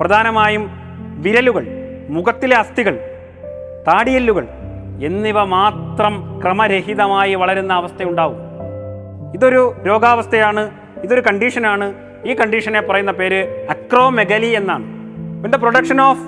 പ്രധാനമായും 0.00 0.70
വിരലുകൾ 1.18 1.66
മുഖത്തിലെ 2.08 2.56
അസ്ഥികൾ 2.56 2.98
താടിയെല്ലുകൾ 3.88 4.48
എന്നിവ 5.04 5.42
മാത്രം 5.42 6.40
ക്രമരഹിതമായി 6.44 7.34
വളരുന്ന 7.34 7.72
അവസ്ഥയുണ്ടാവും 7.72 8.36
ഇതൊരു 9.34 9.74
രോഗാവസ്ഥയാണ് 9.86 10.70
ഇതൊരു 11.04 11.20
കണ്ടീഷനാണ്. 11.20 11.94
ഈ 12.26 12.34
കണ്ടീഷനെ 12.34 12.80
പറയുന്ന 12.80 13.12
പേര് 13.12 13.66
അക്രോമെഗലി 13.70 14.46
എന്നാണ്. 14.46 14.84
When 15.42 15.50
the 15.50 15.56
production 15.56 16.00
of 16.00 16.22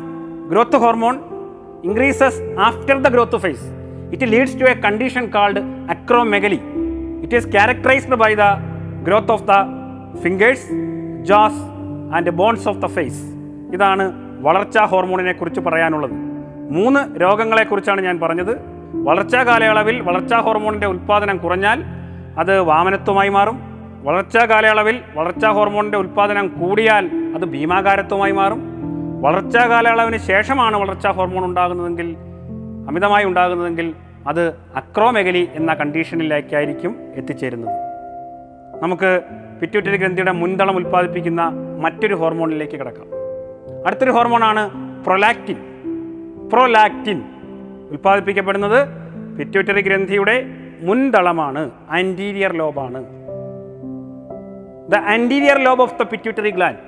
growth 0.50 0.76
hormone 0.76 1.18
increases 1.84 2.56
after 2.60 3.02
the 3.02 3.08
growth 3.08 3.36
phase 3.36 3.64
it 4.12 4.32
leads 4.32 4.60
to 4.60 4.64
a 4.64 4.74
condition 4.74 5.30
called 5.34 5.58
acromegaly 5.90 6.60
it 7.22 7.36
is 7.36 7.52
characterised 7.52 8.14
by 8.14 8.34
the 8.34 8.40
growth 9.02 9.32
of 9.32 9.42
the 9.42 9.52
fingers 10.22 10.68
jaws 11.22 11.62
and 12.14 12.30
bones 12.30 12.68
of 12.68 12.78
the 12.78 12.86
face 12.86 13.22
ഇതാണ് 13.72 14.12
വളർച്ചാ 14.40 14.84
ഹോർമോണിനെ 14.84 15.32
കുറിച്ച് 15.32 15.60
പറയാനുള്ളത്. 15.60 16.10
മൂന്ന് 16.70 17.20
രോഗങ്ങളെക്കുറിച്ചാണ് 17.22 18.00
ഞാൻ 18.00 18.20
പറഞ്ഞത്. 18.20 18.60
വളർച്ചാ 18.94 19.42
കാലയളവിൽ 19.42 20.00
വളർച്ചാ 20.00 20.40
ഹോർമോണിന്റെ 20.40 20.86
ഉൽപ്പാദനം 20.86 21.36
കുറഞ്ഞാൽ 21.36 21.84
അത് 22.38 22.60
വാമനത്വമായി 22.60 23.28
മാറും. 23.28 23.60
വളർച്ചാ 24.02 24.46
കാലയളവിൽ 24.46 25.00
വളർച്ചാ 25.14 25.50
ഹോർമോണിന്റെ 25.50 25.98
ഉൽപ്പാദനം 25.98 26.48
കൂടിയാൽ 26.48 27.10
അത് 27.34 27.44
ഭീമാകാരത്വമായി 27.44 28.32
മാറും. 28.32 28.60
വളർച്ചാ 29.22 29.68
കാലയളവിന് 29.68 30.16
ശേഷമാണ് 30.16 30.76
വളർച്ചാ 30.76 31.10
ഹോർമോൺ 31.10 31.44
ഉണ്ടാകുന്നതെങ്കിൽ 31.44 32.16
അമിതമായി 32.88 33.24
ഉണ്ടാകുന്നതെങ്കിൽ 33.24 33.94
അത് 34.30 34.44
അക്രോമെഗലി 34.76 35.48
എന്ന 35.54 35.74
കണ്ടീഷനിലേക്കായിരിക്കും 35.74 36.92
എത്തിച്ചേരുന്നത്. 37.14 37.74
നമുക്ക് 38.82 39.20
പിറ്റ്യൂട്ടറി 39.60 39.96
ഗ്രന്ഥിയുടെ 39.96 40.32
മുൻതളം 40.32 40.76
ഉൽപ്പാദിപ്പിക്കുന്ന 40.76 41.42
മറ്റൊരു 41.80 42.14
ഹോർമോണിലേക്ക് 42.14 42.72
കിടക്കാം. 42.72 43.06
അടുത്തൊരു 43.86 44.10
ഹോർമോണാണ് 44.10 44.64
പ്രൊലാക്റ്റിൻ. 45.04 45.56
പ്രൊലാക്റ്റിൻ 46.52 47.22
ഉൽപ്പാദിപ്പിക്കപ്പെടുന്നത് 47.90 48.80
പിറ്റ്യൂട്ടറി 49.38 49.80
ഗ്രന്ഥിയുടെ 49.80 50.46
മുൻതളമാണ് 50.80 51.70
anterior 51.90 52.52
ലോബാണ് 52.52 53.04
the 54.90 54.94
anterior 54.94 55.58
lobe 55.58 55.82
of 55.82 55.94
the 56.02 56.02
pituitary 56.02 56.50
gland 56.50 56.78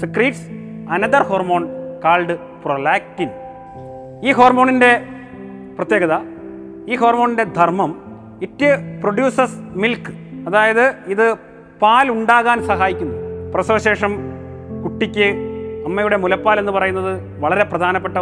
secretes 0.00 0.46
another 0.90 1.22
hormone 1.22 1.68
called 2.04 2.38
prolactin 2.64 3.28
ഈ 4.24 4.32
ഹോർമോണിന്റെ 4.32 4.92
പ്രത്യേകത 5.76 6.14
ഈ 6.90 6.96
ഹോർമോണിന്റെ 6.96 7.44
ധർമ്മം 7.44 8.02
ഇറ്റ് 8.42 9.00
പ്രൊഡ്യൂസസ് 9.00 9.56
മിൽക്ക് 9.58 10.12
അതായത് 10.46 10.94
ഇത് 11.06 11.34
പാൽ 11.82 12.10
ഉണ്ടാകാൻ 12.10 12.66
സഹായിക്കുന്നു. 12.66 13.14
പ്രസവശേഷം 13.54 14.16
കുട്ടിക്ക് 14.84 15.26
അമ്മയുടെ 15.86 16.16
മുലപ്പാൽ 16.16 16.58
എന്ന് 16.58 16.72
പറയുന്നത് 16.72 17.40
വളരെ 17.40 17.64
പ്രധാനപ്പെട്ട 17.64 18.18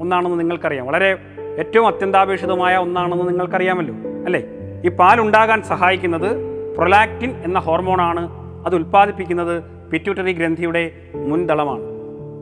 ഒന്നാണെന്ന് 0.00 0.40
നിങ്ങൾക്കറിയാം. 0.40 0.86
വളരെ 0.86 1.18
ഏറ്റവും 1.58 1.86
അത്യന്താപേക്ഷിതമായ 1.86 2.76
ഒന്നാണെന്ന് 2.76 3.28
നിങ്ങൾക്കറിയാമല്ലോ 3.28 3.94
അല്ലേ? 4.24 4.42
ഈ 4.84 4.88
പാൽ 4.88 5.20
ഉണ്ടാകാൻ 5.20 5.62
സഹായിക്കുന്നത് 5.62 6.36
പ്രൊലാക്റ്റിൻ 6.76 7.42
എന്ന 7.44 7.58
ഹോർമോണാണ്. 7.58 8.28
അത് 8.66 8.74
ഉൽപ്പാദിപ്പിക്കുന്നത് 8.74 9.62
പിറ്റ്യൂട്ടറി 9.90 10.32
ഗ്രന്ഥിയുടെ 10.32 10.92
മുൻതളമാണ് 11.14 11.82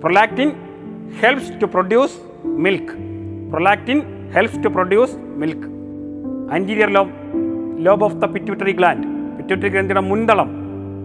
prolactin 0.01 0.53
helps 1.21 1.63
to 1.63 1.65
produce 1.65 2.19
milk 2.45 2.93
prolactin 3.51 4.20
helps 4.35 4.65
to 4.65 4.69
produce 4.69 5.17
milk 5.17 5.67
anterior 6.55 6.91
lobe 6.91 7.11
lobe 7.79 8.05
of 8.05 8.15
the 8.15 8.25
pituitary 8.25 8.73
gland 8.73 9.37
pituitary 9.37 9.69
ഗ്രന്ഥിയുടെ 9.69 10.01
മുൻതളം 10.01 10.51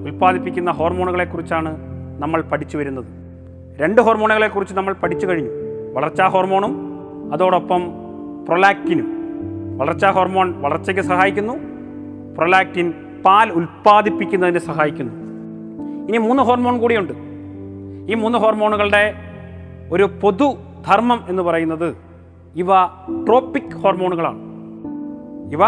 ഉൽപ്പാദിപ്പിക്കുന്ന 0.06 0.72
ഹോർമോണുകളെക്കുറിച്ചാണ് 0.72 1.78
നമ്മൾ 2.20 2.42
പഠിച്ചു 2.42 2.78
വരുന്നത്. 2.78 3.06
രണ്ട് 3.82 4.02
ഹോർമോണുകളെക്കുറിച്ച് 4.02 4.76
നമ്മൾ 4.76 4.94
പഠിച്ചു 4.94 5.28
കഴിഞ്ഞു. 5.28 5.50
വളർച്ചാ 5.94 6.28
ഹോർമോണും 6.28 7.00
അതോടൊപ്പം 7.34 7.82
പ്രൊലാക്റ്റിനും. 8.48 9.08
വളർച്ചാ 9.78 10.12
ഹോർമോൺ 10.12 10.62
വളർച്ചയ്ക്ക് 10.62 11.04
സഹായിക്കുന്നു. 11.04 11.54
പ്രൊലാക്റ്റിൻ 12.38 12.94
പാൽ 13.26 13.52
ഉൽപ്പാദിപ്പിക്കുന്നതിന് 13.52 14.60
സഹായിക്കുന്നു. 14.60 15.14
ഇനി 16.10 16.18
മൂന്ന് 16.18 16.44
ഹോർമോൺ 16.44 16.80
കൂടിയുണ്ട്. 16.80 17.14
ഈ 18.12 18.16
മൂന്ന് 18.16 18.38
ഹോർമോണുകളുടെ 18.38 19.14
ഒരു 19.92 20.10
പൊതു 20.22 20.58
ധർമ്മം 20.88 21.24
എന്ന് 21.30 21.44
പറയുന്നത് 21.44 22.05
ഇവ 22.56 22.68
ട്രോപ്പിക് 23.28 23.78
ഹോർമോണുകളാണ്. 23.78 24.40
ഇവ 25.52 25.60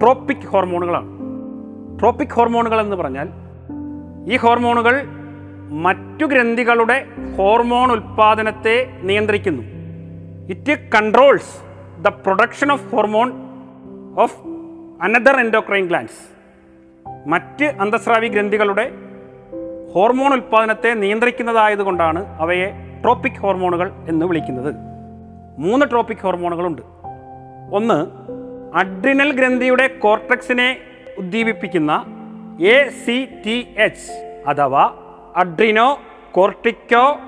ട്രോപ്പിക് 0.00 0.46
ഹോർമോണുകളാണ്. 0.46 1.08
ട്രോപ്പിക് 2.00 2.28
ഹോർമോണുകൾ 2.28 2.80
എന്ന് 2.80 2.96
പറഞ്ഞാൽ 2.96 3.28
ഈ 4.32 4.36
ഹോർമോണുകൾ 4.36 5.02
മറ്റു 5.70 6.24
ഗ്രന്ഥികളുടെ 6.24 7.06
ഹോർമോൺ 7.38 7.92
ഉൽപ്പാദനത്തെ 7.92 8.98
നിയന്ത്രിക്കുന്നു. 9.02 9.62
It 10.50 10.90
controls 10.94 11.62
the 12.02 12.08
production 12.08 12.72
of 12.72 12.94
hormone 12.94 13.32
of 14.18 14.36
another 15.02 15.40
endocrine 15.40 15.86
glands 15.86 16.32
മറ്റ് 17.26 17.64
അന്തസ്രാവി 17.64 18.28
ഗ്രന്ഥികളുടെ 18.28 18.92
ഹോർമോൺ 19.94 20.32
ഉൽപ്പാദനത്തെ 20.32 20.94
നിയന്ത്രിക്കുന്നതായതുകൊണ്ടാണ് 20.94 22.26
അവയെ 22.26 22.72
ട്രോപ്പിക് 23.02 23.40
ഹോർമോണുകൾ 23.40 23.92
എന്ന് 24.08 24.26
വിളിക്കുന്നത്. 24.26 24.91
മൂന്ന് 25.58 25.86
ട്രോപ്പിക് 25.90 26.18
ഹോർമോണുകളുണ്ട്. 26.22 26.82
ഒന്ന് 27.72 28.06
അഡ്രിനൽ 28.76 29.32
ഗ്രന്ഥിയുടെ 29.32 29.86
കോർട്ടക്സിനെ 29.86 30.76
ഉദ്ദീപിപ്പിക്കുന്ന 31.18 32.04
എ 32.60 32.88
സി 32.88 33.28
ടി 33.46 33.74
എച്ച് 33.78 34.44
അഥവാ 34.48 34.94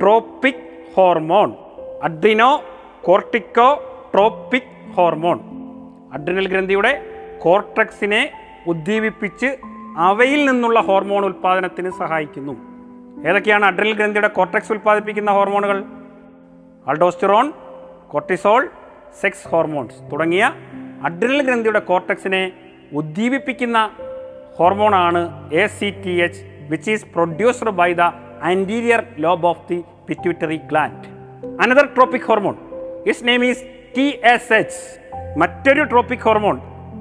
adrenocorticotropic 0.00 0.92
hormone. 0.96 1.54
Adrenocorticotropic 4.14 4.92
hormone. 4.94 5.40
Adrenal 6.12 6.48
ഗ്രന്ഥിയുടെ 6.48 7.06
കോർട്ടക്സിനെ 7.42 8.30
ഉദ്ദീപിപ്പിച്ച് 8.66 9.56
അവയിൽ 9.96 10.50
നിന്നുള്ള 10.50 10.80
ഹോർമോൺ 10.80 11.24
ഉൽപ്പാദനത്തിന് 11.24 11.90
സഹായിക്കുന്നു. 11.90 12.56
ഏതൊക്കെയാണ് 13.28 13.64
അഡ്രിനൽ 13.64 13.92
ഗ്രന്ഥിയുടെ 13.92 14.28
കോർട്ടക്സ് 14.28 14.72
ഉൽപ്പാദിപ്പിക്കുന്ന 14.72 15.30
ഹോർമോണുകൾ? 15.30 15.84
ആൾഡോസ്റ്റിറോൺ 16.88 17.52
കോർട്ടിസോൾ 18.14 18.62
സെക്സ് 19.20 19.48
ഹോർമോൺസ് 19.48 19.96
തുടങ്ങിയ 20.10 20.42
അഡ്രിനൽ 21.04 21.40
ഗ്രന്ഥിയുടെ 21.42 21.80
കോർട്ടക്സിനെ 21.80 22.42
ഉദ്ദീപിപ്പിക്കുന്ന 22.92 23.78
ഹോർമോണാണ് 24.58 25.22
A 25.52 25.64
C 25.76 25.88
T 26.04 26.12
H 26.22 26.42
which 26.68 26.90
is 26.90 27.08
produced 27.14 27.72
by 27.72 27.88
the 27.94 28.04
anterior 28.42 29.00
lobe 29.18 29.46
of 29.46 29.64
the 29.68 29.78
pituitary 30.08 30.58
gland 30.70 31.08
another 31.62 31.88
tropic 31.96 32.28
hormone 32.28 32.56
is 33.06 33.26
name 33.26 33.44
is 33.44 33.64
T 33.96 34.06
S 34.34 34.52
H 34.52 34.78
മറ്റൊരു 35.38 35.84
tropic 35.84 36.24
hormone 36.28 36.56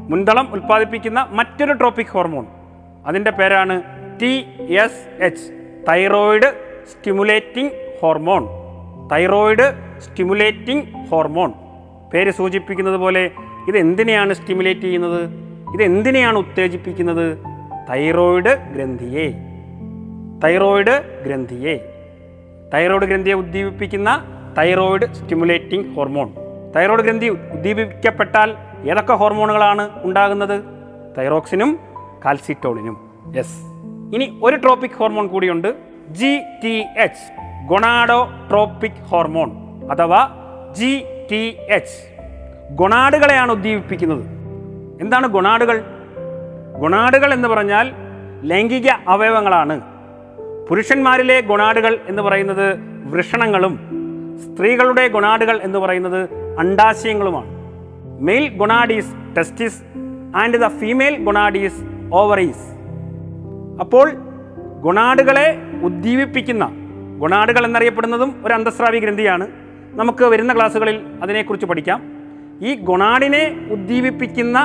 മുൻതളം 0.09 0.47
ഉൽപ്പാദിപ്പിക്കുന്ന 0.53 1.19
മറ്റൊരു 1.31 1.73
tropic 1.73 2.13
hormone 2.15 2.45
അതിന്റെ 3.05 3.31
പേരാണ് 3.31 3.75
T 4.17 4.33
S 4.77 5.03
H 5.19 5.45
thyroid 5.87 6.49
stimulating 6.91 7.73
hormone 8.01 8.43
thyroid 9.09 9.67
stimulating 10.03 11.07
hormone 11.11 11.53
പേര് 12.13 12.31
സൂചിപ്പിക്കുന്നത് 12.31 12.95
പോലെ 12.95 13.31
ഇത് 13.67 13.77
എന്തിനെയാണ് 13.77 14.33
സ്റ്റിമുലേറ്റ് 14.33 14.81
ചെയ്യുന്നത്? 14.81 15.29
ഇത് 15.73 15.83
എന്തിനെയാണ് 15.83 16.37
ഉത്തേജിപ്പിക്കുന്നത്? 16.37 17.37
തൈറോയിഡ് 17.89 18.73
ഗ്രന്ഥിയെ. 18.73 19.33
തൈറോയിഡ് 20.43 21.23
ഗ്രന്ഥിയെ. 21.25 21.75
തൈറോയിഡ് 22.73 23.03
ഗ്രന്ഥിയെ 23.03 23.33
ഉദ്ദീപിപ്പിക്കുന്ന 23.33 24.25
തൈറോയിഡ് 24.57 25.13
സ്റ്റിമുലേറ്റിംഗ് 25.13 25.95
ഹോർമോൺ 25.95 26.33
തൈറോയിഡ് 26.75 27.01
ഗ്രന്ഥി 27.01 27.29
ഉദ്ദീപിക്കപ്പെട്ടാൽ 27.29 28.55
ഏതൊക്കെ 28.91 29.13
ഹോർമോണുകളാണ് 29.13 29.89
ഉണ്ടാകുന്നത്? 30.03 30.63
തൈറോക്സിനും 31.17 31.79
കാൽസിറ്റോളിനും. 32.25 32.97
യെസ് 33.37 33.57
ഇനി 34.15 34.39
ഒരു 34.43 34.55
ട്രോപ്പിക് 34.55 34.91
ഹോർമോൺ 34.91 35.27
കൂടിയുണ്ട്. 35.27 35.75
G 36.09 36.39
T 36.63 36.85
H 36.97 37.43
gonadotropic 38.49 39.03
hormone. 39.03 39.62
അഥവാ 39.91 40.29
ജി 40.71 41.03
ടി 41.31 41.57
എച്ച്. 41.69 42.23
ഗുണാടുകളെയാണ് 42.71 43.51
ഉദ്ദീപിപ്പിക്കുന്നത്. 43.51 44.25
എന്താണ് 45.01 45.27
ഗുണാടുകൾ 45.27 45.83
ഗുണാടുകൾ 46.79 47.33
എന്ന് 47.33 47.47
പറഞ്ഞാൽ 47.47 47.91
ലൈംഗിക 48.43 48.89
അവയവങ്ങളാണ്. 49.07 49.81
പുരുഷന്മാരിലെ 50.69 51.41
ഗുണാടുകൾ 51.41 51.99
എന്ന് 52.07 52.21
പറയുന്നത് 52.21 52.77
വൃഷണങ്ങളും 53.05 53.79
സ്ത്രീകളുടെ 54.37 55.07
ഗുണാടുകൾ 55.07 55.59
എന്ന് 55.63 55.79
പറയുന്നത് 55.79 56.29
അണ്ടാശയങ്ങളുമാണ് 56.59 57.49
male 58.19 58.57
gonads 58.57 59.37
testis 59.37 59.83
and 60.35 60.57
the 60.57 60.67
female 60.67 61.23
gonads 61.23 61.81
ovaries. 62.13 62.73
അപ്പോൾ 63.79 64.11
ഗുണാടുകളെ 64.81 65.57
ഉദ്ദീപിപ്പിക്കുന്ന 65.83 66.71
ഗുണാടുകൾ 67.19 67.65
എന്നറിയപ്പെടുന്നതും 67.65 68.41
ഒരു 68.45 68.53
അന്തസ്രാവി 68.53 68.99
ഗ്രന്ഥിയാണ് 68.99 69.62
നമുക്ക് 69.95 70.23
വരുന്ന 70.23 70.53
ക്ലാസ്സുകളിൽ 70.53 70.97
അതിനെക്കുറിച്ച് 71.23 71.65
പഠിക്കാം. 71.65 71.99
ഈ 72.61 72.75
ഗുണാടിനെ 72.75 73.43
ഉദ്ദീപിപ്പിക്കുന്ന 73.71 74.57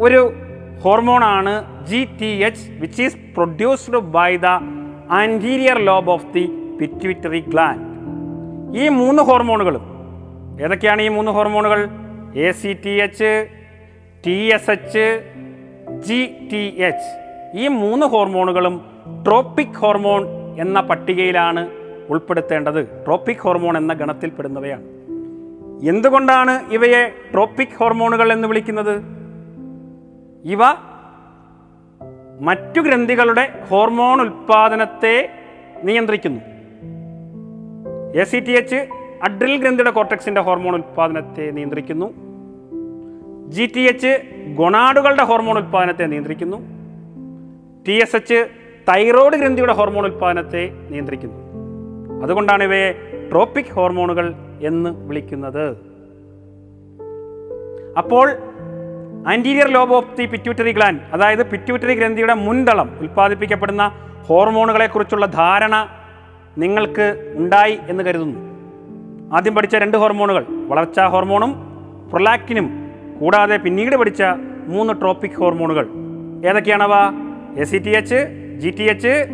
ഒരു 0.00 0.20
ഹോർമോണാണ് 0.84 1.84
G 1.84 2.08
T 2.20 2.26
H 2.26 2.70
which 2.70 3.02
is 3.02 3.16
produced 3.34 4.00
by 4.16 4.36
the 4.36 4.46
anterior 5.20 5.78
lobe 5.78 6.10
of 6.10 6.26
the 6.34 6.44
pituitary 6.80 7.40
gland 7.40 7.84
ഈ 8.82 8.88
മൂന്ന് 8.88 9.22
ഹോർമോണുകളും 9.22 9.84
ഏതൊക്കെയാണ് 10.64 11.02
ഈ 11.02 11.08
മൂന്ന് 11.08 11.30
ഹോർമോണുകൾ? 11.30 11.80
A 12.36 12.50
C 12.50 12.76
T 12.84 12.90
H 12.90 13.30
T 14.26 14.36
S 14.56 14.70
H 14.70 15.06
G 16.06 16.20
T 16.52 16.62
H 16.88 17.10
ഈ 17.58 17.68
മൂന്ന് 17.68 18.06
ഹോർമോണുകളും 18.06 18.76
ട്രോപ്പിക് 19.26 19.78
ഹോർമോൺ 19.82 20.22
എന്ന 20.60 20.80
പട്ടികയിലാണ് 20.80 21.62
ഉൾപ്പെടുത്തേണ്ടത് 22.08 23.02
ട്രോപ്പിക് 23.06 23.36
ഹോർമോൺ 23.36 23.76
എന്ന 23.76 23.92
ഗണത്തിൽപ്പെടുന്നവയാണ്. 23.92 24.82
എന്തുകൊണ്ടാണ് 25.88 26.72
ഇവയെ 26.72 27.12
ട്രോപ്പിക് 27.32 27.68
ഹോർമോണുകൾ 27.68 28.32
എന്ന് 28.32 28.48
വിളിക്കുന്നത്? 28.48 29.02
ഇവ 30.44 30.58
മറ്റു 32.40 32.80
ഗ്രന്ഥികളുടെ 32.80 33.64
ഹോർമോൺ 33.68 34.20
ഉൽപ്പാദനത്തെ 34.20 35.28
നിയന്ത്രിക്കുന്നു. 35.84 36.40
A 38.20 38.24
C 38.24 38.38
T 38.38 38.50
H 38.50 38.86
adrenal 39.22 39.56
ഗ്രന്ഥിയുടെ 39.56 39.90
കോർട്ടക്സിന്റെ 39.90 40.40
ഹോർമോൺ 40.40 40.74
ഉൽപ്പാദനത്തെ 40.74 41.50
നിയന്ത്രിക്കുന്നു. 41.50 42.14
ജി 43.50 43.72
ടി 43.76 43.80
എച്ച് 43.80 44.22
ഗൊണാഡുകളുടെ 44.54 45.24
ഹോർമോൺ 45.24 45.58
ഉൽപ്പാദനത്തെ 45.58 46.04
നിയന്ത്രിക്കുന്നു. 46.04 46.56
ടി 47.88 47.92
എസ് 47.92 48.16
എച്ച് 48.16 48.48
തൈറോയ്ഡ് 48.88 49.34
ഗ്രന്ഥിയുടെ 49.34 49.72
ഹോർമോൺ 49.72 50.04
ഉൽപ്പാദനത്തെ 50.04 50.70
നിയന്ത്രിക്കുന്നു. 50.90 51.43
അതുകൊണ്ടാണ് 52.22 52.64
ഇവയെ 52.64 52.92
ട്രോപ്പിക് 53.30 53.72
ഹോർമോണുകൾ 53.72 54.34
എന്ന് 54.62 54.90
വിളിക്കുന്നത്. 54.90 55.76
അപ്പോൾ 57.98 58.32
anterior 59.28 59.68
lobe 59.68 59.94
of 59.94 60.16
the 60.16 60.26
pituitary 60.26 60.72
gland 60.72 61.00
അതായത് 61.12 61.50
പിറ്റ്യൂട്ടറി 61.50 61.94
ഗ്രന്ഥിയുടെ 61.94 62.34
മുൻതളം 62.34 62.98
ഉൽപ്പാദിപ്പിക്കപ്പെടുന്ന 63.00 63.92
ഹോർമോണുകളെക്കുറിച്ചുള്ള 64.26 65.26
ധാരണ 65.26 65.88
നിങ്ങൾക്ക് 66.58 67.32
ഉണ്ടായി 67.36 67.78
എന്ന് 67.88 68.04
കരുതുന്നു. 68.04 68.40
ആദ്യം 69.36 69.54
പഠിച്ച 69.54 69.76
രണ്ട് 69.76 69.96
ഹോർമോണുകൾ 69.96 70.46
വളർച്ചാ 70.48 71.06
ഹോർമോണും 71.06 71.54
പ്രൊലാക്റ്റിനും 72.10 72.70
കൂടാതെ 73.20 73.56
പിന്നീട് 73.56 73.96
പഠിച്ച 73.96 74.22
മൂന്ന് 74.66 75.00
ട്രോപ്പിക് 75.00 75.38
ഹോർമോണുകൾ. 75.38 75.88
ഏതൊക്കെയാണവ? 76.48 76.92
A 77.60 77.64
C 77.64 77.78
T 77.78 77.90
H 77.90 78.28
G 78.58 78.70
T 78.70 78.82
H 78.82 79.26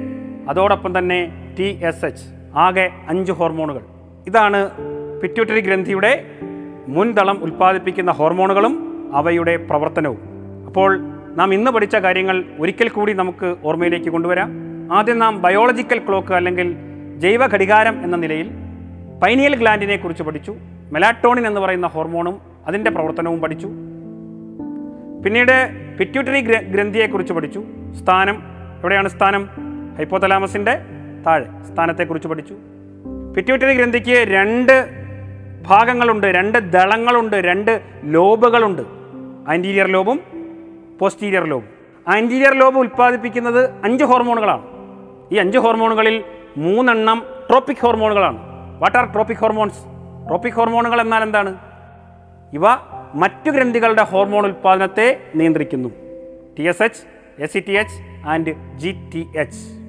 അതോടൊപ്പം 0.49 0.99
തന്നെ 0.99 1.33
ടി 1.59 1.81
എസ് 1.85 2.05
എച്ച് 2.05 2.40
ആകെ 2.57 2.91
അഞ്ച് 3.09 3.33
ഹോർമോണുകൾ. 3.33 3.81
ഇതാണ് 4.27 4.71
പിറ്റ്യൂട്ടറി 5.21 5.61
ഗ്രന്ഥിയുടെ 5.61 6.25
മുൻതളം 6.89 7.39
ഉൽപ്പാദിപ്പിക്കുന്ന 7.43 8.11
ഹോർമോണുകളും 8.11 9.07
അവയുടെ 9.15 9.57
പ്രവർത്തനവും. 9.57 10.19
അപ്പോൾ 10.67 11.01
നാം 11.37 11.55
ഇന്ന് 11.55 11.71
പഠിച്ച 11.71 11.97
കാര്യങ്ങൾ 11.97 12.45
ഒരിക്കൽ 12.59 12.89
കൂടി 12.89 13.13
നമുക്ക് 13.13 13.57
ഓർമ്മയിലേക്ക് 13.65 14.11
കൊണ്ടുവരാം. 14.11 14.51
ആദ്യം 14.93 15.19
നാം 15.19 15.43
ബയോളജിക്കൽ 15.43 15.99
ക്ലോക്ക് 15.99 16.33
അല്ലെങ്കിൽ 16.33 16.77
ജൈവ 17.19 17.47
ഘടികാരം 17.47 18.05
എന്ന 18.05 18.17
നിലയിൽ 18.17 18.51
പൈനിയൽ 19.23 19.57
ഗ്ലാൻഡിനെ 19.57 19.97
കുറിച്ച് 19.97 20.23
പഠിച്ചു. 20.23 20.57
മെലാറ്റോണിൻ 20.93 21.47
എന്ന് 21.47 21.61
പറയുന്ന 21.61 21.87
ഹോർമോണും 21.87 22.41
അതിന്റെ 22.67 22.91
പ്രവർത്തനവും 22.91 23.41
പഠിച്ചു. 23.41 23.67
പിന്നീട് 25.25 25.71
പിറ്റ്യൂട്ടറി 25.99 26.41
ഗ്ര 26.41 26.59
ഗ്രന്ഥിയെക്കുറിച്ച് 26.59 27.33
പഠിച്ചു. 27.33 27.65
സ്ഥാനം 28.03 28.43
എവിടെയാണ് 28.79 29.09
സ്ഥാനം? 29.09 29.49
ഹൈപ്പോതലാമസിന്റെ 29.99 30.79
താഴെ 31.27 31.47
സ്ഥാനത്തെക്കുറിച്ച് 31.73 32.29
പഠിച്ചു. 32.29 32.55
പിറ്റ്യൂട്ടറി 33.37 33.75
ഗ്രന്ഥിക്ക് 33.75 34.29
രണ്ട് 34.29 34.89
ഭാഗങ്ങളുണ്ട് 35.67 36.27
രണ്ട് 36.27 36.59
ദളങ്ങളുണ്ട് 36.73 37.37
രണ്ട് 37.37 37.81
ലോബുകളുണ്ട്. 38.05 38.83
ആന്റീരിയർ 39.49 39.87
ലോബും 39.87 40.21
പോസ്റ്റീരിയർ 41.01 41.45
ലോബും 41.45 41.69
ആന്റീരിയർ 42.09 42.55
ലോബ് 42.55 42.79
ഉൽപ്പാദിപ്പിക്കുന്നത് 42.79 43.85
അഞ്ച് 43.85 44.05
ഹോർമോണുകളാണ് 44.05 44.63
ഈ 45.33 45.37
അഞ്ച് 45.37 45.59
ഹോർമോണുകളിൽ 45.59 46.25
മൂന്നെണ്ണം 46.57 47.23
tropic 47.51 47.77
ഹോർമോണുകളാണ് 47.83 48.39
what 48.81 48.99
are 48.99 49.13
tropic 49.13 49.39
hormones 49.39 49.81
tropic 50.29 50.53
ഹോർമോണുകൾ 50.53 51.01
എന്നാൽ 51.01 51.23
എന്താണ്? 51.23 51.57
ഇവ 52.53 52.61
മറ്റു 53.15 53.51
ഗ്രന്ഥികളുടെ 53.51 54.03
ഹോർമോൺ 54.03 54.45
ഉൽപ്പാദനത്തെ 54.45 55.21
നിയന്ത്രിക്കുന്നു. 55.35 55.89
T 56.59 56.63
S 56.63 56.83
H 56.83 57.03
S 57.43 57.53
C 57.53 57.65
T 57.69 57.73
H 57.73 58.29
and 58.29 58.79
G 58.79 59.11
T 59.15 59.29
H 59.39 59.80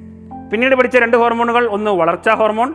പിന്നീട് 0.52 0.76
പഠിച്ച 0.76 0.98
രണ്ട് 0.98 1.18
ഹോർമോണുകൾ 1.18 1.68
ഒന്ന് 1.68 1.92
വളർച്ചാ 1.92 2.34
ഹോർമോൺ 2.34 2.74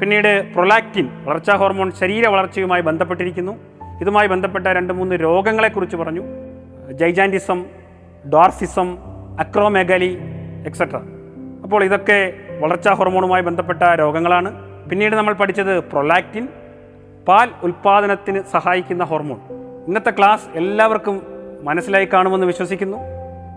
പിന്നീട് 0.00 0.54
പ്രൊലാക്റ്റിൻ 0.54 1.06
വളർച്ചാ 1.24 1.54
ഹോർമോൺ 1.56 1.92
ശരീര 1.92 2.28
വളർച്ചയുമായി 2.28 2.82
ബന്ധപ്പെട്ടിരിക്കുന്നു. 2.82 3.52
ഇതുമായി 4.00 4.26
ബന്ധപ്പെട്ട 4.26 4.66
രണ്ട് 4.66 4.92
മൂന്ന് 4.92 5.14
രോഗങ്ങളെക്കുറിച്ച് 5.14 5.96
പറഞ്ഞു. 5.96 6.22
ജൈജാന്റിസം 6.92 7.64
ഡോർഫിസം 8.32 8.98
അക്രോമെഗലി 9.40 10.18
എക്സെട്ര 10.66 10.96
അപ്പോൾ 11.62 11.84
ഇതൊക്കെ 11.84 12.32
വളർച്ചാ 12.60 12.92
ഹോർമോണുമായി 12.92 13.42
ബന്ധപ്പെട്ട 13.42 13.82
രോഗങ്ങളാണ്. 13.82 14.50
പിന്നീട് 14.88 15.16
നമ്മൾ 15.16 15.34
പഠിച്ചത് 15.34 15.84
പ്രൊലാക്റ്റിൻ 15.84 16.48
പാൽ 17.28 17.50
ഉൽപ്പാദനത്തിന് 17.62 18.42
സഹായിക്കുന്ന 18.52 19.04
ഹോർമോൺ. 19.04 19.38
ഇന്നത്തെ 19.88 20.10
ക്ലാസ് 20.10 20.46
എല്ലാവർക്കും 20.54 21.22
മനസ്സിലായി 21.62 22.08
കാണുമെന്ന് 22.12 22.46
വിശ്വസിക്കുന്നു. 22.46 22.96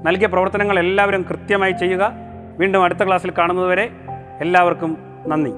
നൽകിയ 0.04 0.28
പ്രവർത്തനങ്ങൾ 0.28 0.80
എല്ലാവരും 0.80 1.26
കൃത്യമായി 1.30 1.72
ചെയ്യുക. 1.72 2.25
വീണ്ടും 2.58 2.84
അടുത്ത 2.84 3.00
ക്ലാസ്സിൽ 3.04 3.32
കാണുന്നതുവരെ 3.38 3.90
എല്ലാവർക്കും 4.42 4.98
നന്ദി. 5.28 5.52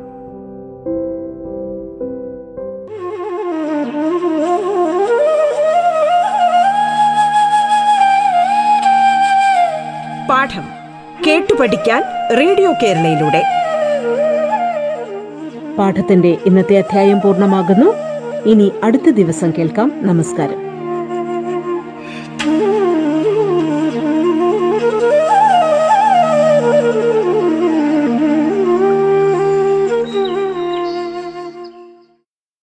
പാഠം 10.29 10.63
കേട്ടു 11.27 11.53
പഠിക്കാൻ 11.59 12.03
റേഡിയോ 12.37 12.73
കേരളയിലൂടെ. 12.83 13.43
പാഠത്തിന്റെ 15.79 16.37
ഇന്നത്തെ 16.45 16.77
അധ്യായം 16.77 17.21
പൂർണമാകുന്നു. 17.21 17.93
ഇനി 18.49 18.71
അടുത്ത 18.83 19.09
ദിവസം 19.09 19.51
കേൾക്കാം. 19.57 19.91
നമസ്കാരം. 20.01 20.76